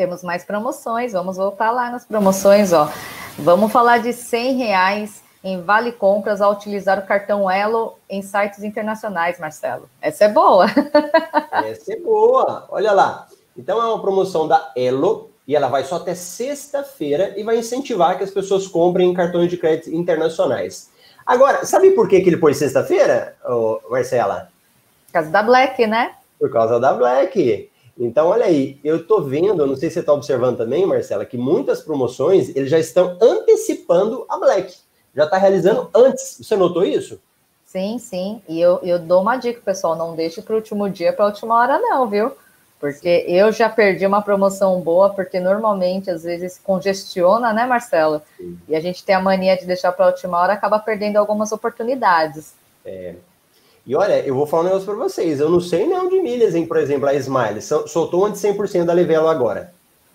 Temos 0.00 0.22
mais 0.22 0.44
promoções. 0.44 1.12
Vamos 1.12 1.36
voltar 1.36 1.70
lá 1.70 1.90
nas 1.90 2.06
promoções, 2.06 2.72
ó. 2.72 2.90
Vamos 3.38 3.70
falar 3.70 3.98
de 3.98 4.14
100 4.14 4.56
reais 4.56 5.22
em 5.44 5.60
vale 5.60 5.92
compras 5.92 6.40
ao 6.40 6.52
utilizar 6.52 6.98
o 6.98 7.02
cartão 7.02 7.50
Elo 7.50 7.98
em 8.08 8.22
sites 8.22 8.64
internacionais, 8.64 9.38
Marcelo. 9.38 9.90
Essa 10.00 10.24
é 10.24 10.28
boa. 10.28 10.64
Essa 11.52 11.92
é 11.92 11.96
boa. 11.96 12.64
Olha 12.70 12.92
lá. 12.92 13.28
Então 13.54 13.78
é 13.78 13.84
uma 13.84 14.00
promoção 14.00 14.48
da 14.48 14.72
Elo 14.74 15.30
e 15.46 15.54
ela 15.54 15.68
vai 15.68 15.84
só 15.84 15.96
até 15.96 16.14
sexta-feira 16.14 17.34
e 17.38 17.42
vai 17.42 17.58
incentivar 17.58 18.16
que 18.16 18.24
as 18.24 18.30
pessoas 18.30 18.66
comprem 18.66 19.12
cartões 19.12 19.50
de 19.50 19.58
crédito 19.58 19.94
internacionais. 19.94 20.88
Agora, 21.26 21.66
sabe 21.66 21.90
por 21.90 22.08
que, 22.08 22.22
que 22.22 22.30
ele 22.30 22.38
pôs 22.38 22.56
sexta-feira, 22.56 23.36
Marcela? 23.90 24.48
Por 25.08 25.12
causa 25.12 25.30
da 25.30 25.42
Black, 25.42 25.86
né? 25.86 26.14
Por 26.38 26.50
causa 26.50 26.80
da 26.80 26.94
Black. 26.94 27.69
Então, 28.00 28.28
olha 28.28 28.46
aí, 28.46 28.80
eu 28.82 29.06
tô 29.06 29.20
vendo, 29.20 29.66
não 29.66 29.76
sei 29.76 29.90
se 29.90 29.94
você 29.94 30.00
está 30.00 30.14
observando 30.14 30.56
também, 30.56 30.86
Marcela, 30.86 31.26
que 31.26 31.36
muitas 31.36 31.82
promoções 31.82 32.48
eles 32.56 32.70
já 32.70 32.78
estão 32.78 33.18
antecipando 33.20 34.24
a 34.26 34.38
Black. 34.38 34.74
Já 35.14 35.24
está 35.24 35.36
realizando 35.36 35.90
antes. 35.94 36.38
Você 36.38 36.56
notou 36.56 36.82
isso? 36.82 37.20
Sim, 37.66 37.98
sim. 37.98 38.40
E 38.48 38.58
eu, 38.58 38.80
eu 38.82 38.98
dou 38.98 39.20
uma 39.20 39.36
dica, 39.36 39.60
pessoal: 39.62 39.94
não 39.94 40.16
deixe 40.16 40.40
para 40.40 40.54
o 40.54 40.56
último 40.56 40.88
dia, 40.88 41.12
para 41.12 41.26
a 41.26 41.28
última 41.28 41.54
hora, 41.54 41.78
não, 41.78 42.08
viu? 42.08 42.32
Porque 42.80 43.26
eu 43.28 43.52
já 43.52 43.68
perdi 43.68 44.06
uma 44.06 44.22
promoção 44.22 44.80
boa, 44.80 45.10
porque 45.10 45.38
normalmente, 45.38 46.10
às 46.10 46.22
vezes, 46.22 46.58
congestiona, 46.58 47.52
né, 47.52 47.66
Marcelo? 47.66 48.22
Sim. 48.38 48.58
E 48.66 48.74
a 48.74 48.80
gente 48.80 49.04
tem 49.04 49.14
a 49.14 49.20
mania 49.20 49.58
de 49.58 49.66
deixar 49.66 49.92
para 49.92 50.06
a 50.06 50.08
última 50.08 50.38
hora, 50.38 50.54
acaba 50.54 50.78
perdendo 50.78 51.18
algumas 51.18 51.52
oportunidades. 51.52 52.54
É. 52.82 53.16
E 53.86 53.94
olha, 53.94 54.24
eu 54.24 54.34
vou 54.34 54.46
falar 54.46 54.62
um 54.62 54.66
negócio 54.66 54.86
para 54.86 54.94
vocês. 54.94 55.40
Eu 55.40 55.48
não 55.48 55.60
sei 55.60 55.86
nem 55.86 56.08
de 56.08 56.20
milhas, 56.20 56.54
hein? 56.54 56.66
Por 56.66 56.76
exemplo, 56.76 57.08
a 57.08 57.14
Smile 57.14 57.60
soltou 57.62 58.20
uma 58.20 58.30
de 58.30 58.38
100% 58.38 58.84
da 58.84 58.94
Livelo 58.94 59.28
agora. 59.28 59.72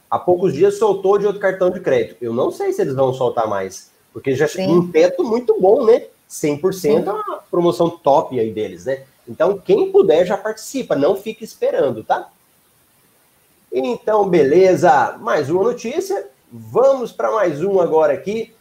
Há 0.09 0.19
poucos 0.19 0.53
dias 0.53 0.77
soltou 0.77 1.17
de 1.17 1.25
outro 1.25 1.41
cartão 1.41 1.69
de 1.69 1.79
crédito. 1.79 2.17
Eu 2.21 2.33
não 2.33 2.51
sei 2.51 2.71
se 2.71 2.81
eles 2.81 2.95
vão 2.95 3.13
soltar 3.13 3.47
mais. 3.47 3.91
Porque 4.13 4.35
já 4.35 4.47
Sim. 4.47 4.67
um 4.67 4.91
teto 4.91 5.23
muito 5.23 5.59
bom, 5.59 5.83
né? 5.83 6.05
100% 6.29 6.73
Sim. 6.73 6.95
é 6.95 7.11
uma 7.11 7.43
promoção 7.51 7.89
top 7.89 8.39
aí 8.39 8.51
deles, 8.51 8.85
né? 8.85 9.03
Então, 9.27 9.57
quem 9.57 9.91
puder 9.91 10.25
já 10.25 10.37
participa, 10.37 10.95
não 10.95 11.15
fique 11.15 11.43
esperando, 11.43 12.03
tá? 12.03 12.29
Então, 13.71 14.29
beleza. 14.29 15.17
Mais 15.19 15.49
uma 15.49 15.63
notícia. 15.63 16.27
Vamos 16.51 17.11
para 17.11 17.31
mais 17.31 17.61
um 17.61 17.79
agora 17.79 18.13
aqui. 18.13 18.53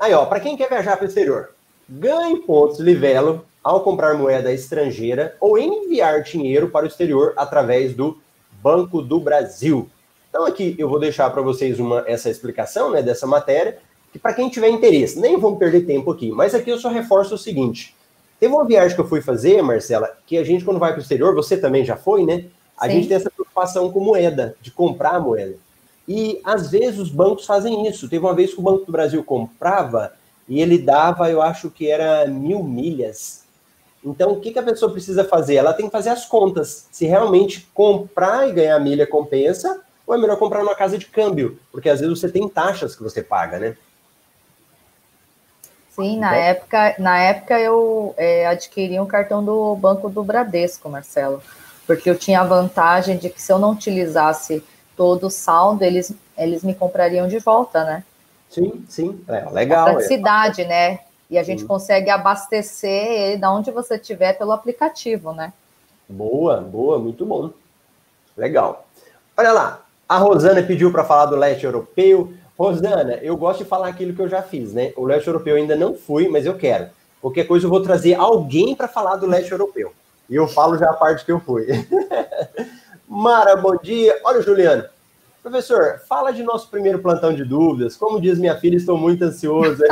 Aí, 0.00 0.14
ó, 0.14 0.24
para 0.24 0.40
quem 0.40 0.56
quer 0.56 0.68
viajar 0.68 0.96
para 0.96 1.04
o 1.04 1.08
exterior, 1.08 1.50
ganhe 1.88 2.36
pontos 2.40 2.78
Livelo 2.78 3.44
ao 3.62 3.82
comprar 3.82 4.14
moeda 4.14 4.52
estrangeira 4.52 5.36
ou 5.40 5.58
enviar 5.58 6.22
dinheiro 6.22 6.70
para 6.70 6.84
o 6.84 6.88
exterior 6.88 7.34
através 7.36 7.94
do 7.94 8.18
Banco 8.62 9.02
do 9.02 9.20
Brasil. 9.20 9.88
Então, 10.28 10.46
aqui 10.46 10.74
eu 10.78 10.88
vou 10.88 11.00
deixar 11.00 11.28
para 11.30 11.42
vocês 11.42 11.78
uma, 11.80 12.04
essa 12.06 12.30
explicação 12.30 12.90
né, 12.90 13.02
dessa 13.02 13.26
matéria, 13.26 13.78
que 14.12 14.18
para 14.18 14.34
quem 14.34 14.48
tiver 14.48 14.68
interesse, 14.68 15.18
nem 15.18 15.38
vamos 15.38 15.58
perder 15.58 15.86
tempo 15.86 16.10
aqui, 16.10 16.30
mas 16.30 16.54
aqui 16.54 16.70
eu 16.70 16.78
só 16.78 16.88
reforço 16.88 17.34
o 17.34 17.38
seguinte. 17.38 17.94
Teve 18.38 18.54
uma 18.54 18.64
viagem 18.64 18.94
que 18.94 19.00
eu 19.00 19.08
fui 19.08 19.20
fazer, 19.20 19.60
Marcela, 19.60 20.16
que 20.26 20.38
a 20.38 20.44
gente, 20.44 20.64
quando 20.64 20.80
vai 20.80 20.92
para 20.92 20.98
o 20.98 21.02
exterior, 21.02 21.34
você 21.34 21.56
também 21.56 21.84
já 21.84 21.96
foi, 21.96 22.24
né? 22.24 22.46
A 22.78 22.86
Sim. 22.86 22.92
gente 22.92 23.08
tem 23.08 23.16
essa 23.16 23.30
preocupação 23.30 23.92
com 23.92 24.00
moeda, 24.00 24.56
de 24.62 24.70
comprar 24.70 25.20
moeda. 25.20 25.56
E 26.08 26.40
às 26.42 26.70
vezes 26.70 26.98
os 26.98 27.10
bancos 27.10 27.44
fazem 27.44 27.86
isso. 27.86 28.08
Teve 28.08 28.24
uma 28.24 28.34
vez 28.34 28.54
que 28.54 28.60
o 28.60 28.62
Banco 28.62 28.86
do 28.86 28.92
Brasil 28.92 29.22
comprava 29.22 30.12
e 30.48 30.60
ele 30.60 30.78
dava, 30.78 31.30
eu 31.30 31.42
acho 31.42 31.70
que 31.70 31.88
era 31.88 32.26
mil 32.26 32.62
milhas. 32.62 33.44
Então, 34.04 34.32
o 34.32 34.40
que, 34.40 34.52
que 34.52 34.58
a 34.58 34.62
pessoa 34.62 34.92
precisa 34.92 35.24
fazer? 35.24 35.56
Ela 35.56 35.74
tem 35.74 35.86
que 35.86 35.92
fazer 35.92 36.10
as 36.10 36.24
contas. 36.24 36.88
Se 36.90 37.06
realmente 37.06 37.68
comprar 37.74 38.48
e 38.48 38.52
ganhar 38.52 38.78
milha 38.78 39.06
compensa, 39.06 39.82
ou 40.06 40.14
é 40.14 40.18
melhor 40.18 40.38
comprar 40.38 40.60
numa 40.60 40.74
casa 40.74 40.96
de 40.96 41.06
câmbio, 41.06 41.58
porque 41.70 41.88
às 41.88 42.00
vezes 42.00 42.18
você 42.18 42.28
tem 42.28 42.48
taxas 42.48 42.96
que 42.96 43.02
você 43.02 43.22
paga, 43.22 43.58
né? 43.58 43.76
Sim, 45.90 46.18
na 46.18 46.28
então, 46.28 46.40
época, 46.40 46.94
na 46.98 47.18
época 47.18 47.60
eu 47.60 48.14
é, 48.16 48.46
adquiri 48.46 48.98
um 48.98 49.06
cartão 49.06 49.44
do 49.44 49.74
Banco 49.76 50.08
do 50.08 50.24
Bradesco, 50.24 50.88
Marcelo 50.88 51.42
porque 51.90 52.08
eu 52.08 52.16
tinha 52.16 52.40
a 52.40 52.44
vantagem 52.44 53.18
de 53.18 53.28
que 53.28 53.42
se 53.42 53.52
eu 53.52 53.58
não 53.58 53.72
utilizasse 53.72 54.62
todo 54.96 55.26
o 55.26 55.30
saldo, 55.30 55.82
eles, 55.82 56.14
eles 56.38 56.62
me 56.62 56.72
comprariam 56.72 57.26
de 57.26 57.40
volta, 57.40 57.82
né? 57.82 58.04
Sim, 58.48 58.84
sim, 58.88 59.20
é 59.26 59.50
legal. 59.50 59.88
A 59.88 59.90
praticidade, 59.94 60.62
é. 60.62 60.66
né? 60.66 60.98
E 61.30 61.38
a 61.38 61.42
gente 61.42 61.62
sim. 61.62 61.66
consegue 61.66 62.10
abastecer 62.10 62.90
ele 62.90 63.36
da 63.38 63.52
onde 63.52 63.70
você 63.70 63.94
estiver 63.94 64.36
pelo 64.36 64.52
aplicativo, 64.52 65.32
né? 65.32 65.52
Boa, 66.08 66.60
boa, 66.60 66.98
muito 66.98 67.24
bom. 67.24 67.50
Legal. 68.36 68.84
Olha 69.36 69.52
lá, 69.52 69.82
a 70.08 70.18
Rosana 70.18 70.60
pediu 70.62 70.90
para 70.90 71.04
falar 71.04 71.26
do 71.26 71.36
leste 71.36 71.64
europeu. 71.64 72.34
Rosana, 72.58 73.14
eu 73.22 73.36
gosto 73.36 73.62
de 73.62 73.64
falar 73.64 73.88
aquilo 73.88 74.12
que 74.12 74.20
eu 74.20 74.28
já 74.28 74.42
fiz, 74.42 74.74
né? 74.74 74.92
O 74.96 75.04
leste 75.04 75.28
europeu 75.28 75.54
ainda 75.54 75.76
não 75.76 75.94
fui, 75.94 76.28
mas 76.28 76.44
eu 76.44 76.58
quero. 76.58 76.90
Qualquer 77.20 77.44
coisa 77.46 77.66
eu 77.66 77.70
vou 77.70 77.80
trazer 77.80 78.14
alguém 78.14 78.74
para 78.74 78.88
falar 78.88 79.16
do 79.16 79.26
leste 79.26 79.52
europeu. 79.52 79.92
E 80.28 80.34
eu 80.34 80.48
falo 80.48 80.76
já 80.76 80.90
a 80.90 80.94
parte 80.94 81.24
que 81.24 81.30
eu 81.30 81.38
fui. 81.38 81.66
Mara, 83.06 83.54
bom 83.56 83.76
dia. 83.76 84.18
Olha, 84.24 84.42
Juliano. 84.42 84.84
Professor, 85.42 86.00
fala 86.06 86.32
de 86.32 86.42
nosso 86.42 86.68
primeiro 86.68 86.98
plantão 86.98 87.32
de 87.34 87.44
dúvidas. 87.44 87.96
Como 87.96 88.20
diz 88.20 88.38
minha 88.38 88.58
filha, 88.58 88.76
estou 88.76 88.98
muito 88.98 89.24
ansioso. 89.24 89.82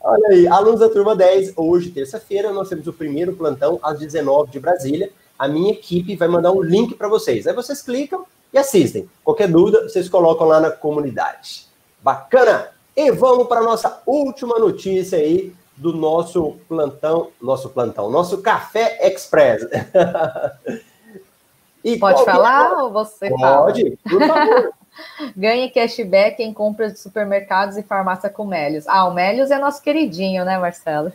Olha 0.00 0.28
aí, 0.28 0.46
alunos 0.46 0.78
da 0.78 0.88
turma 0.88 1.16
10, 1.16 1.54
hoje, 1.56 1.90
terça-feira, 1.90 2.52
nós 2.52 2.68
temos 2.68 2.86
o 2.86 2.92
primeiro 2.92 3.34
plantão 3.34 3.80
às 3.82 3.98
19 3.98 4.52
de 4.52 4.60
Brasília. 4.60 5.10
A 5.36 5.48
minha 5.48 5.72
equipe 5.72 6.14
vai 6.14 6.28
mandar 6.28 6.52
um 6.52 6.62
link 6.62 6.94
para 6.94 7.08
vocês. 7.08 7.44
Aí 7.48 7.52
vocês 7.52 7.82
clicam 7.82 8.24
e 8.52 8.58
assistem. 8.58 9.10
Qualquer 9.24 9.48
dúvida, 9.48 9.88
vocês 9.88 10.08
colocam 10.08 10.46
lá 10.46 10.60
na 10.60 10.70
comunidade. 10.70 11.66
Bacana? 12.00 12.68
E 12.94 13.10
vamos 13.10 13.48
para 13.48 13.60
a 13.60 13.64
nossa 13.64 14.00
última 14.06 14.60
notícia 14.60 15.18
aí 15.18 15.52
do 15.76 15.92
nosso 15.92 16.56
plantão, 16.68 17.30
nosso 17.42 17.68
plantão, 17.70 18.08
nosso 18.10 18.38
Café 18.38 18.96
Express. 19.02 19.66
e 21.86 21.96
Pode 21.96 22.24
falar 22.24 22.72
é? 22.72 22.82
ou 22.82 22.90
você 22.90 23.28
Pode, 23.28 23.40
fala? 23.40 23.62
Pode, 23.66 23.98
por 24.02 24.26
favor. 24.26 24.72
Ganhe 25.36 25.70
cashback 25.70 26.42
em 26.42 26.52
compras 26.52 26.94
de 26.94 26.98
supermercados 26.98 27.76
e 27.76 27.82
farmácia 27.82 28.28
com 28.28 28.44
Melios. 28.44 28.88
Ah, 28.88 29.06
o 29.06 29.14
Melios 29.14 29.52
é 29.52 29.58
nosso 29.58 29.80
queridinho, 29.80 30.44
né, 30.44 30.58
Marcelo? 30.58 31.12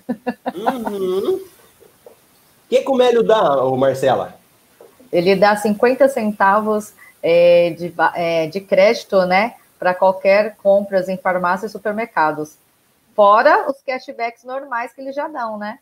Uhum. 0.55 1.35
O 1.35 2.69
que, 2.69 2.83
que 2.83 2.89
o 2.89 2.95
Mélio 2.95 3.21
dá, 3.21 3.57
Marcela? 3.75 4.35
Ele 5.11 5.35
dá 5.35 5.57
50 5.57 6.07
centavos 6.07 6.93
é, 7.21 7.71
de, 7.71 7.93
é, 8.15 8.47
de 8.47 8.61
crédito, 8.61 9.25
né, 9.25 9.55
para 9.77 9.93
qualquer 9.93 10.55
compras 10.55 11.09
em 11.09 11.17
farmácia 11.17 11.65
e 11.65 11.69
supermercados. 11.69 12.55
Fora 13.13 13.69
os 13.69 13.81
cashbacks 13.81 14.45
normais 14.45 14.93
que 14.93 15.01
eles 15.01 15.13
já 15.13 15.27
dão, 15.27 15.57
né? 15.57 15.79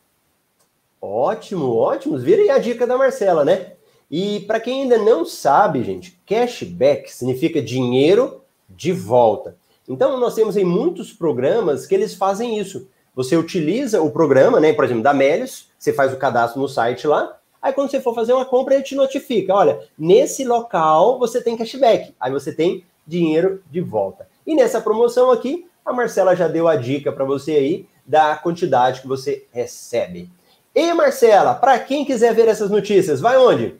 Ótimo, 0.99 1.75
ótimo. 1.75 2.17
Vira 2.17 2.55
a 2.55 2.57
dica 2.57 2.87
da 2.87 2.97
Marcela, 2.97 3.45
né? 3.45 3.73
E 4.09 4.39
para 4.41 4.59
quem 4.59 4.83
ainda 4.83 4.97
não 4.97 5.23
sabe, 5.23 5.83
gente, 5.83 6.19
cashback 6.25 7.11
significa 7.11 7.61
dinheiro 7.61 8.41
de 8.69 8.91
volta. 8.91 9.55
Então, 9.87 10.19
nós 10.19 10.35
temos 10.35 10.57
em 10.57 10.63
muitos 10.63 11.11
programas 11.11 11.85
que 11.85 11.95
eles 11.95 12.15
fazem 12.15 12.57
isso. 12.57 12.87
Você 13.15 13.35
utiliza 13.35 14.01
o 14.01 14.11
programa, 14.11 14.59
né? 14.59 14.73
Por 14.73 14.85
exemplo, 14.85 15.03
da 15.03 15.13
Melios, 15.13 15.69
você 15.77 15.91
faz 15.91 16.13
o 16.13 16.17
cadastro 16.17 16.61
no 16.61 16.67
site 16.67 17.07
lá. 17.07 17.37
Aí, 17.61 17.73
quando 17.73 17.91
você 17.91 17.99
for 17.99 18.15
fazer 18.15 18.33
uma 18.33 18.45
compra, 18.45 18.75
ele 18.75 18.83
te 18.83 18.95
notifica: 18.95 19.53
olha, 19.53 19.79
nesse 19.97 20.43
local 20.43 21.19
você 21.19 21.41
tem 21.41 21.57
cashback. 21.57 22.13
Aí 22.19 22.31
você 22.31 22.53
tem 22.53 22.83
dinheiro 23.05 23.63
de 23.69 23.81
volta. 23.81 24.27
E 24.45 24.55
nessa 24.55 24.79
promoção 24.79 25.31
aqui, 25.31 25.67
a 25.85 25.91
Marcela 25.91 26.35
já 26.35 26.47
deu 26.47 26.67
a 26.67 26.75
dica 26.75 27.11
para 27.11 27.25
você 27.25 27.51
aí 27.51 27.87
da 28.05 28.35
quantidade 28.35 29.01
que 29.01 29.07
você 29.07 29.45
recebe. 29.51 30.29
E 30.73 30.93
Marcela, 30.93 31.55
para 31.55 31.77
quem 31.79 32.05
quiser 32.05 32.33
ver 32.33 32.47
essas 32.47 32.69
notícias, 32.69 33.19
vai 33.19 33.37
onde? 33.37 33.75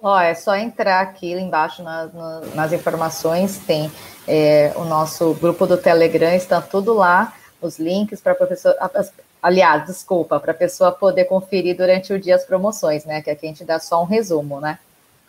Ó, 0.00 0.18
é 0.18 0.34
só 0.34 0.54
entrar 0.56 1.00
aqui 1.00 1.32
embaixo 1.32 1.82
nas, 1.82 2.72
informações, 2.72 3.58
tem 3.58 3.90
é, 4.26 4.72
o 4.76 4.84
nosso 4.84 5.34
grupo 5.34 5.66
do 5.66 5.76
Telegram, 5.76 6.32
está 6.32 6.60
tudo 6.60 6.94
lá, 6.94 7.34
os 7.60 7.78
links 7.78 8.20
para 8.20 8.32
a 8.32 8.34
professora. 8.36 8.76
Aliás, 9.42 9.86
desculpa, 9.86 10.38
para 10.38 10.52
a 10.52 10.54
pessoa 10.54 10.92
poder 10.92 11.24
conferir 11.24 11.76
durante 11.76 12.12
o 12.12 12.18
dia 12.18 12.36
as 12.36 12.44
promoções, 12.44 13.04
né? 13.04 13.22
Que 13.22 13.30
aqui 13.30 13.46
a 13.46 13.48
gente 13.48 13.64
dá 13.64 13.78
só 13.78 14.02
um 14.02 14.06
resumo, 14.06 14.60
né? 14.60 14.78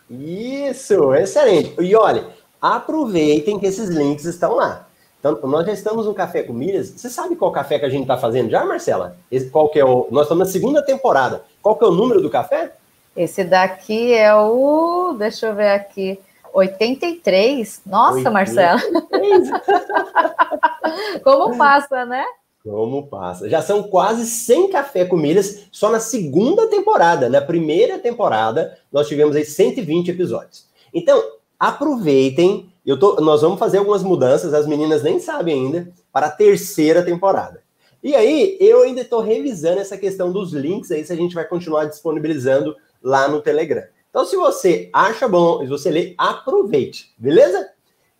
Isso, 0.08 1.14
excelente. 1.14 1.74
E 1.80 1.94
olha, 1.94 2.28
aproveitem 2.60 3.58
que 3.58 3.66
esses 3.66 3.88
links 3.88 4.24
estão 4.24 4.54
lá. 4.54 4.86
Então, 5.18 5.38
nós 5.44 5.66
já 5.66 5.72
estamos 5.72 6.06
no 6.06 6.14
Café 6.14 6.42
com 6.42 6.52
Milhas. 6.52 6.90
Você 6.90 7.10
sabe 7.10 7.36
qual 7.36 7.52
café 7.52 7.78
que 7.78 7.84
a 7.84 7.90
gente 7.90 8.02
está 8.02 8.16
fazendo 8.16 8.50
já, 8.50 8.64
Marcela? 8.64 9.16
Qual 9.52 9.68
que 9.68 9.78
é 9.78 9.84
o... 9.84 10.08
Nós 10.10 10.22
estamos 10.22 10.46
na 10.46 10.52
segunda 10.52 10.82
temporada. 10.82 11.44
Qual 11.60 11.76
que 11.76 11.84
é 11.84 11.86
o 11.86 11.92
número 11.92 12.22
do 12.22 12.30
café? 12.30 12.72
Esse 13.16 13.44
daqui 13.44 14.12
é 14.14 14.34
o... 14.34 15.14
Deixa 15.18 15.46
eu 15.46 15.54
ver 15.54 15.70
aqui. 15.70 16.18
83? 16.52 17.82
Nossa, 17.86 18.18
83. 18.18 18.32
Marcela. 18.32 18.80
Como 21.22 21.56
passa, 21.56 22.04
né? 22.04 22.24
Como 22.64 23.06
passa. 23.06 23.48
Já 23.48 23.62
são 23.62 23.84
quase 23.84 24.26
100 24.26 24.70
café 24.70 25.04
com 25.04 25.16
milhas 25.16 25.66
só 25.72 25.90
na 25.90 26.00
segunda 26.00 26.68
temporada. 26.68 27.28
Na 27.28 27.40
primeira 27.40 27.98
temporada, 27.98 28.76
nós 28.92 29.08
tivemos 29.08 29.36
aí 29.36 29.44
120 29.44 30.10
episódios. 30.10 30.66
Então, 30.92 31.22
aproveitem 31.58 32.70
eu 32.84 32.98
tô, 32.98 33.20
nós 33.20 33.42
vamos 33.42 33.58
fazer 33.58 33.78
algumas 33.78 34.02
mudanças, 34.02 34.54
as 34.54 34.66
meninas 34.66 35.02
nem 35.02 35.20
sabem 35.20 35.66
ainda. 35.66 35.92
para 36.12 36.26
a 36.26 36.30
terceira 36.30 37.04
temporada. 37.04 37.62
E 38.02 38.14
aí, 38.14 38.56
eu 38.58 38.82
ainda 38.82 39.02
estou 39.02 39.20
revisando 39.20 39.80
essa 39.80 39.96
questão 39.96 40.32
dos 40.32 40.52
links 40.52 40.90
aí, 40.90 41.04
se 41.04 41.12
a 41.12 41.16
gente 41.16 41.34
vai 41.34 41.44
continuar 41.44 41.84
disponibilizando 41.84 42.74
lá 43.02 43.28
no 43.28 43.40
Telegram. 43.40 43.84
Então, 44.08 44.24
se 44.24 44.36
você 44.36 44.90
acha 44.92 45.28
bom, 45.28 45.60
se 45.60 45.66
você 45.66 45.90
lê, 45.90 46.14
aproveite, 46.18 47.14
beleza? 47.16 47.70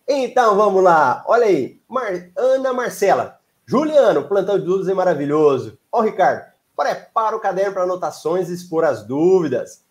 Então, 0.07 0.55
vamos 0.55 0.83
lá. 0.83 1.23
Olha 1.27 1.45
aí, 1.45 1.79
Mar... 1.87 2.29
Ana 2.35 2.73
Marcela. 2.73 3.39
Juliano, 3.65 4.27
plantão 4.27 4.57
de 4.59 4.65
dúvidas 4.65 4.89
é 4.89 4.93
maravilhoso. 4.93 5.77
Ó, 5.91 6.01
Ricardo, 6.01 6.45
prepara 6.75 7.35
o 7.35 7.39
caderno 7.39 7.73
para 7.73 7.83
anotações 7.83 8.49
e 8.49 8.53
expor 8.53 8.83
as 8.83 9.03
dúvidas. 9.03 9.83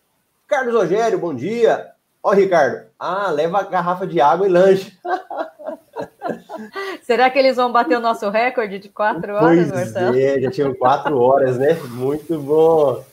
Carlos 0.47 0.75
Rogério, 0.75 1.17
bom 1.17 1.33
dia. 1.33 1.91
Ó, 2.21 2.31
Ricardo, 2.31 2.87
ah, 2.99 3.31
leva 3.31 3.59
a 3.59 3.63
garrafa 3.63 4.05
de 4.05 4.19
água 4.21 4.45
e 4.45 4.49
lanche. 4.49 4.97
Será 7.01 7.29
que 7.29 7.39
eles 7.39 7.55
vão 7.55 7.71
bater 7.71 7.97
o 7.97 8.01
nosso 8.01 8.29
recorde 8.29 8.79
de 8.79 8.89
quatro 8.89 9.33
horas, 9.33 9.69
pois 9.69 9.71
Marcelo? 9.71 10.17
É, 10.17 10.39
já 10.39 10.51
tinham 10.51 10.73
quatro 10.73 11.17
horas, 11.17 11.57
né? 11.57 11.73
Muito 11.89 12.37
bom. 12.39 13.03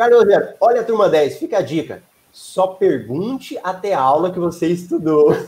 Carlos 0.00 0.20
Rogério, 0.20 0.54
olha 0.58 0.80
a 0.80 0.84
turma 0.84 1.10
10, 1.10 1.36
fica 1.36 1.58
a 1.58 1.60
dica. 1.60 2.02
Só 2.32 2.68
pergunte 2.68 3.58
até 3.62 3.92
a 3.92 4.00
aula 4.00 4.32
que 4.32 4.38
você 4.38 4.66
estudou. 4.68 5.30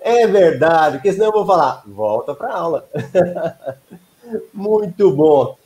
É 0.00 0.26
verdade, 0.26 0.98
porque 0.98 1.12
senão 1.12 1.26
eu 1.26 1.32
vou 1.32 1.46
falar, 1.46 1.82
volta 1.86 2.34
para 2.34 2.52
aula. 2.52 2.88
Muito 4.52 5.10
bom. 5.10 5.56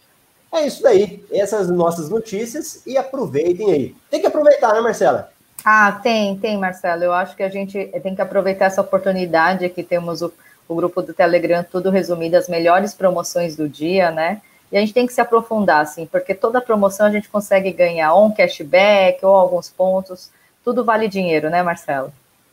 É 0.52 0.66
isso 0.66 0.82
daí, 0.82 1.24
essas 1.32 1.68
nossas 1.68 2.08
notícias 2.08 2.86
e 2.86 2.96
aproveitem 2.96 3.72
aí. 3.72 3.96
Tem 4.08 4.20
que 4.20 4.26
aproveitar, 4.26 4.72
né, 4.72 4.80
Marcela? 4.80 5.30
Ah, 5.64 6.00
tem, 6.02 6.36
tem, 6.38 6.56
Marcelo. 6.56 7.04
Eu 7.04 7.12
acho 7.12 7.36
que 7.36 7.42
a 7.42 7.48
gente 7.48 7.86
tem 8.02 8.14
que 8.14 8.22
aproveitar 8.22 8.66
essa 8.66 8.80
oportunidade 8.80 9.68
que 9.68 9.82
temos 9.82 10.22
o, 10.22 10.32
o 10.68 10.74
grupo 10.74 11.02
do 11.02 11.12
Telegram, 11.12 11.64
tudo 11.64 11.90
resumido, 11.90 12.36
as 12.36 12.48
melhores 12.48 12.94
promoções 12.94 13.56
do 13.56 13.68
dia, 13.68 14.10
né? 14.10 14.40
E 14.72 14.76
a 14.78 14.80
gente 14.80 14.94
tem 14.94 15.06
que 15.06 15.12
se 15.12 15.20
aprofundar, 15.20 15.82
assim, 15.82 16.06
porque 16.06 16.34
toda 16.34 16.58
promoção 16.58 17.04
a 17.04 17.10
gente 17.10 17.28
consegue 17.28 17.70
ganhar 17.70 18.14
ou 18.14 18.26
um 18.26 18.32
cashback 18.32 19.24
ou 19.24 19.34
alguns 19.34 19.68
pontos. 19.68 20.30
Tudo 20.64 20.82
vale 20.82 21.08
dinheiro, 21.08 21.50
né, 21.50 21.62
Marcelo? 21.62 22.10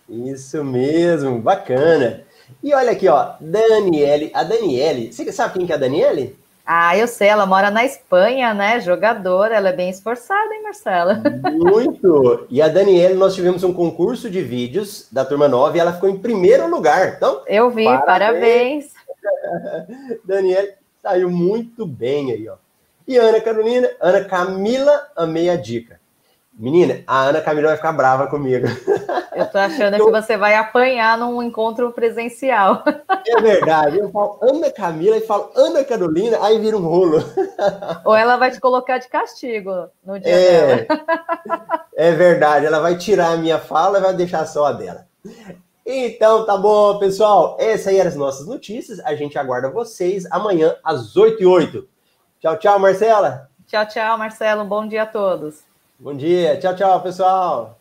Isso 0.10 0.62
mesmo, 0.64 1.40
bacana. 1.40 2.24
E 2.62 2.74
olha 2.74 2.92
aqui, 2.92 3.08
ó, 3.08 3.36
Daniele, 3.40 4.32
a 4.34 4.44
Daniele, 4.44 5.14
você 5.14 5.32
sabe 5.32 5.54
quem 5.54 5.66
que 5.66 5.72
é 5.72 5.76
a 5.76 5.80
Daniele? 5.80 6.38
Ah, 6.66 6.98
eu 6.98 7.08
sei, 7.08 7.30
ela 7.30 7.46
mora 7.46 7.72
na 7.72 7.86
Espanha, 7.86 8.54
né? 8.54 8.82
Jogadora, 8.82 9.56
ela 9.56 9.70
é 9.70 9.74
bem 9.74 9.90
esforçada, 9.90 10.54
hein, 10.54 10.62
Marcela? 10.62 11.24
Muito! 11.56 12.46
E 12.50 12.62
a 12.62 12.68
Daniele, 12.68 13.16
nós 13.16 13.34
tivemos 13.34 13.64
um 13.64 13.74
concurso 13.74 14.30
de 14.30 14.42
vídeos 14.42 15.08
da 15.12 15.24
turma 15.24 15.48
9 15.48 15.78
e 15.78 15.82
ela 15.82 15.94
ficou 15.94 16.10
em 16.10 16.20
primeiro 16.20 16.70
lugar. 16.70 17.16
Então, 17.16 17.42
eu 17.48 17.72
vi, 17.72 17.86
parabéns. 17.86 18.92
parabéns. 18.92 20.20
Daniele 20.26 20.74
saiu 21.02 21.30
muito 21.30 21.86
bem 21.86 22.32
aí, 22.32 22.48
ó. 22.48 22.56
E 23.08 23.18
Ana 23.18 23.42
Carolina, 23.42 23.90
Ana 24.00 24.24
Camila, 24.24 25.08
amei 25.16 25.50
a 25.50 25.56
dica. 25.56 26.00
Menina, 26.60 27.02
a 27.08 27.24
Ana 27.24 27.40
Camila 27.40 27.70
vai 27.70 27.78
ficar 27.78 27.94
brava 27.94 28.28
comigo. 28.28 28.68
Eu 29.34 29.46
tô 29.46 29.58
achando 29.58 29.96
eu... 29.96 30.06
que 30.06 30.12
você 30.12 30.36
vai 30.36 30.56
apanhar 30.56 31.18
num 31.18 31.42
encontro 31.42 31.92
presencial. 31.94 32.84
É 33.28 33.42
verdade. 33.42 34.00
Eu 34.00 34.10
falo 34.10 34.40
Ana 34.42 34.72
Camila 34.72 35.16
e 35.16 35.22
falo 35.22 35.52
Ana 35.56 35.84
Carolina, 35.84 36.40
aí 36.42 36.58
vira 36.58 36.76
um 36.76 36.82
rolo. 36.82 37.24
Ou 38.04 38.16
ela 38.16 38.38
vai 38.38 38.50
te 38.50 38.60
colocar 38.60 38.98
de 38.98 39.08
castigo 39.08 39.88
no 40.04 40.20
dia 40.20 40.32
é, 40.34 40.86
dela. 40.86 41.86
É 41.96 42.12
verdade. 42.12 42.66
Ela 42.66 42.80
vai 42.80 42.98
tirar 42.98 43.34
a 43.34 43.38
minha 43.38 43.60
fala 43.60 44.00
e 44.00 44.02
vai 44.02 44.16
deixar 44.16 44.48
só 44.48 44.66
a 44.66 44.72
dela. 44.72 45.06
Então, 45.92 46.46
tá 46.46 46.56
bom, 46.56 47.00
pessoal. 47.00 47.58
Essas 47.60 47.88
aí 47.88 47.98
eram 47.98 48.10
as 48.10 48.16
nossas 48.16 48.46
notícias. 48.46 49.00
A 49.00 49.16
gente 49.16 49.40
aguarda 49.40 49.72
vocês 49.72 50.24
amanhã 50.30 50.76
às 50.84 51.18
8 51.18 51.42
e 51.42 51.48
8. 51.48 51.90
Tchau, 52.40 52.60
tchau, 52.60 52.80
Marcela. 52.80 53.50
Tchau, 53.66 53.88
tchau, 53.88 54.16
Marcelo. 54.16 54.64
Bom 54.66 54.88
dia 54.88 55.02
a 55.02 55.06
todos. 55.08 55.64
Bom 55.98 56.14
dia. 56.14 56.60
Tchau, 56.60 56.76
tchau, 56.76 57.02
pessoal. 57.02 57.79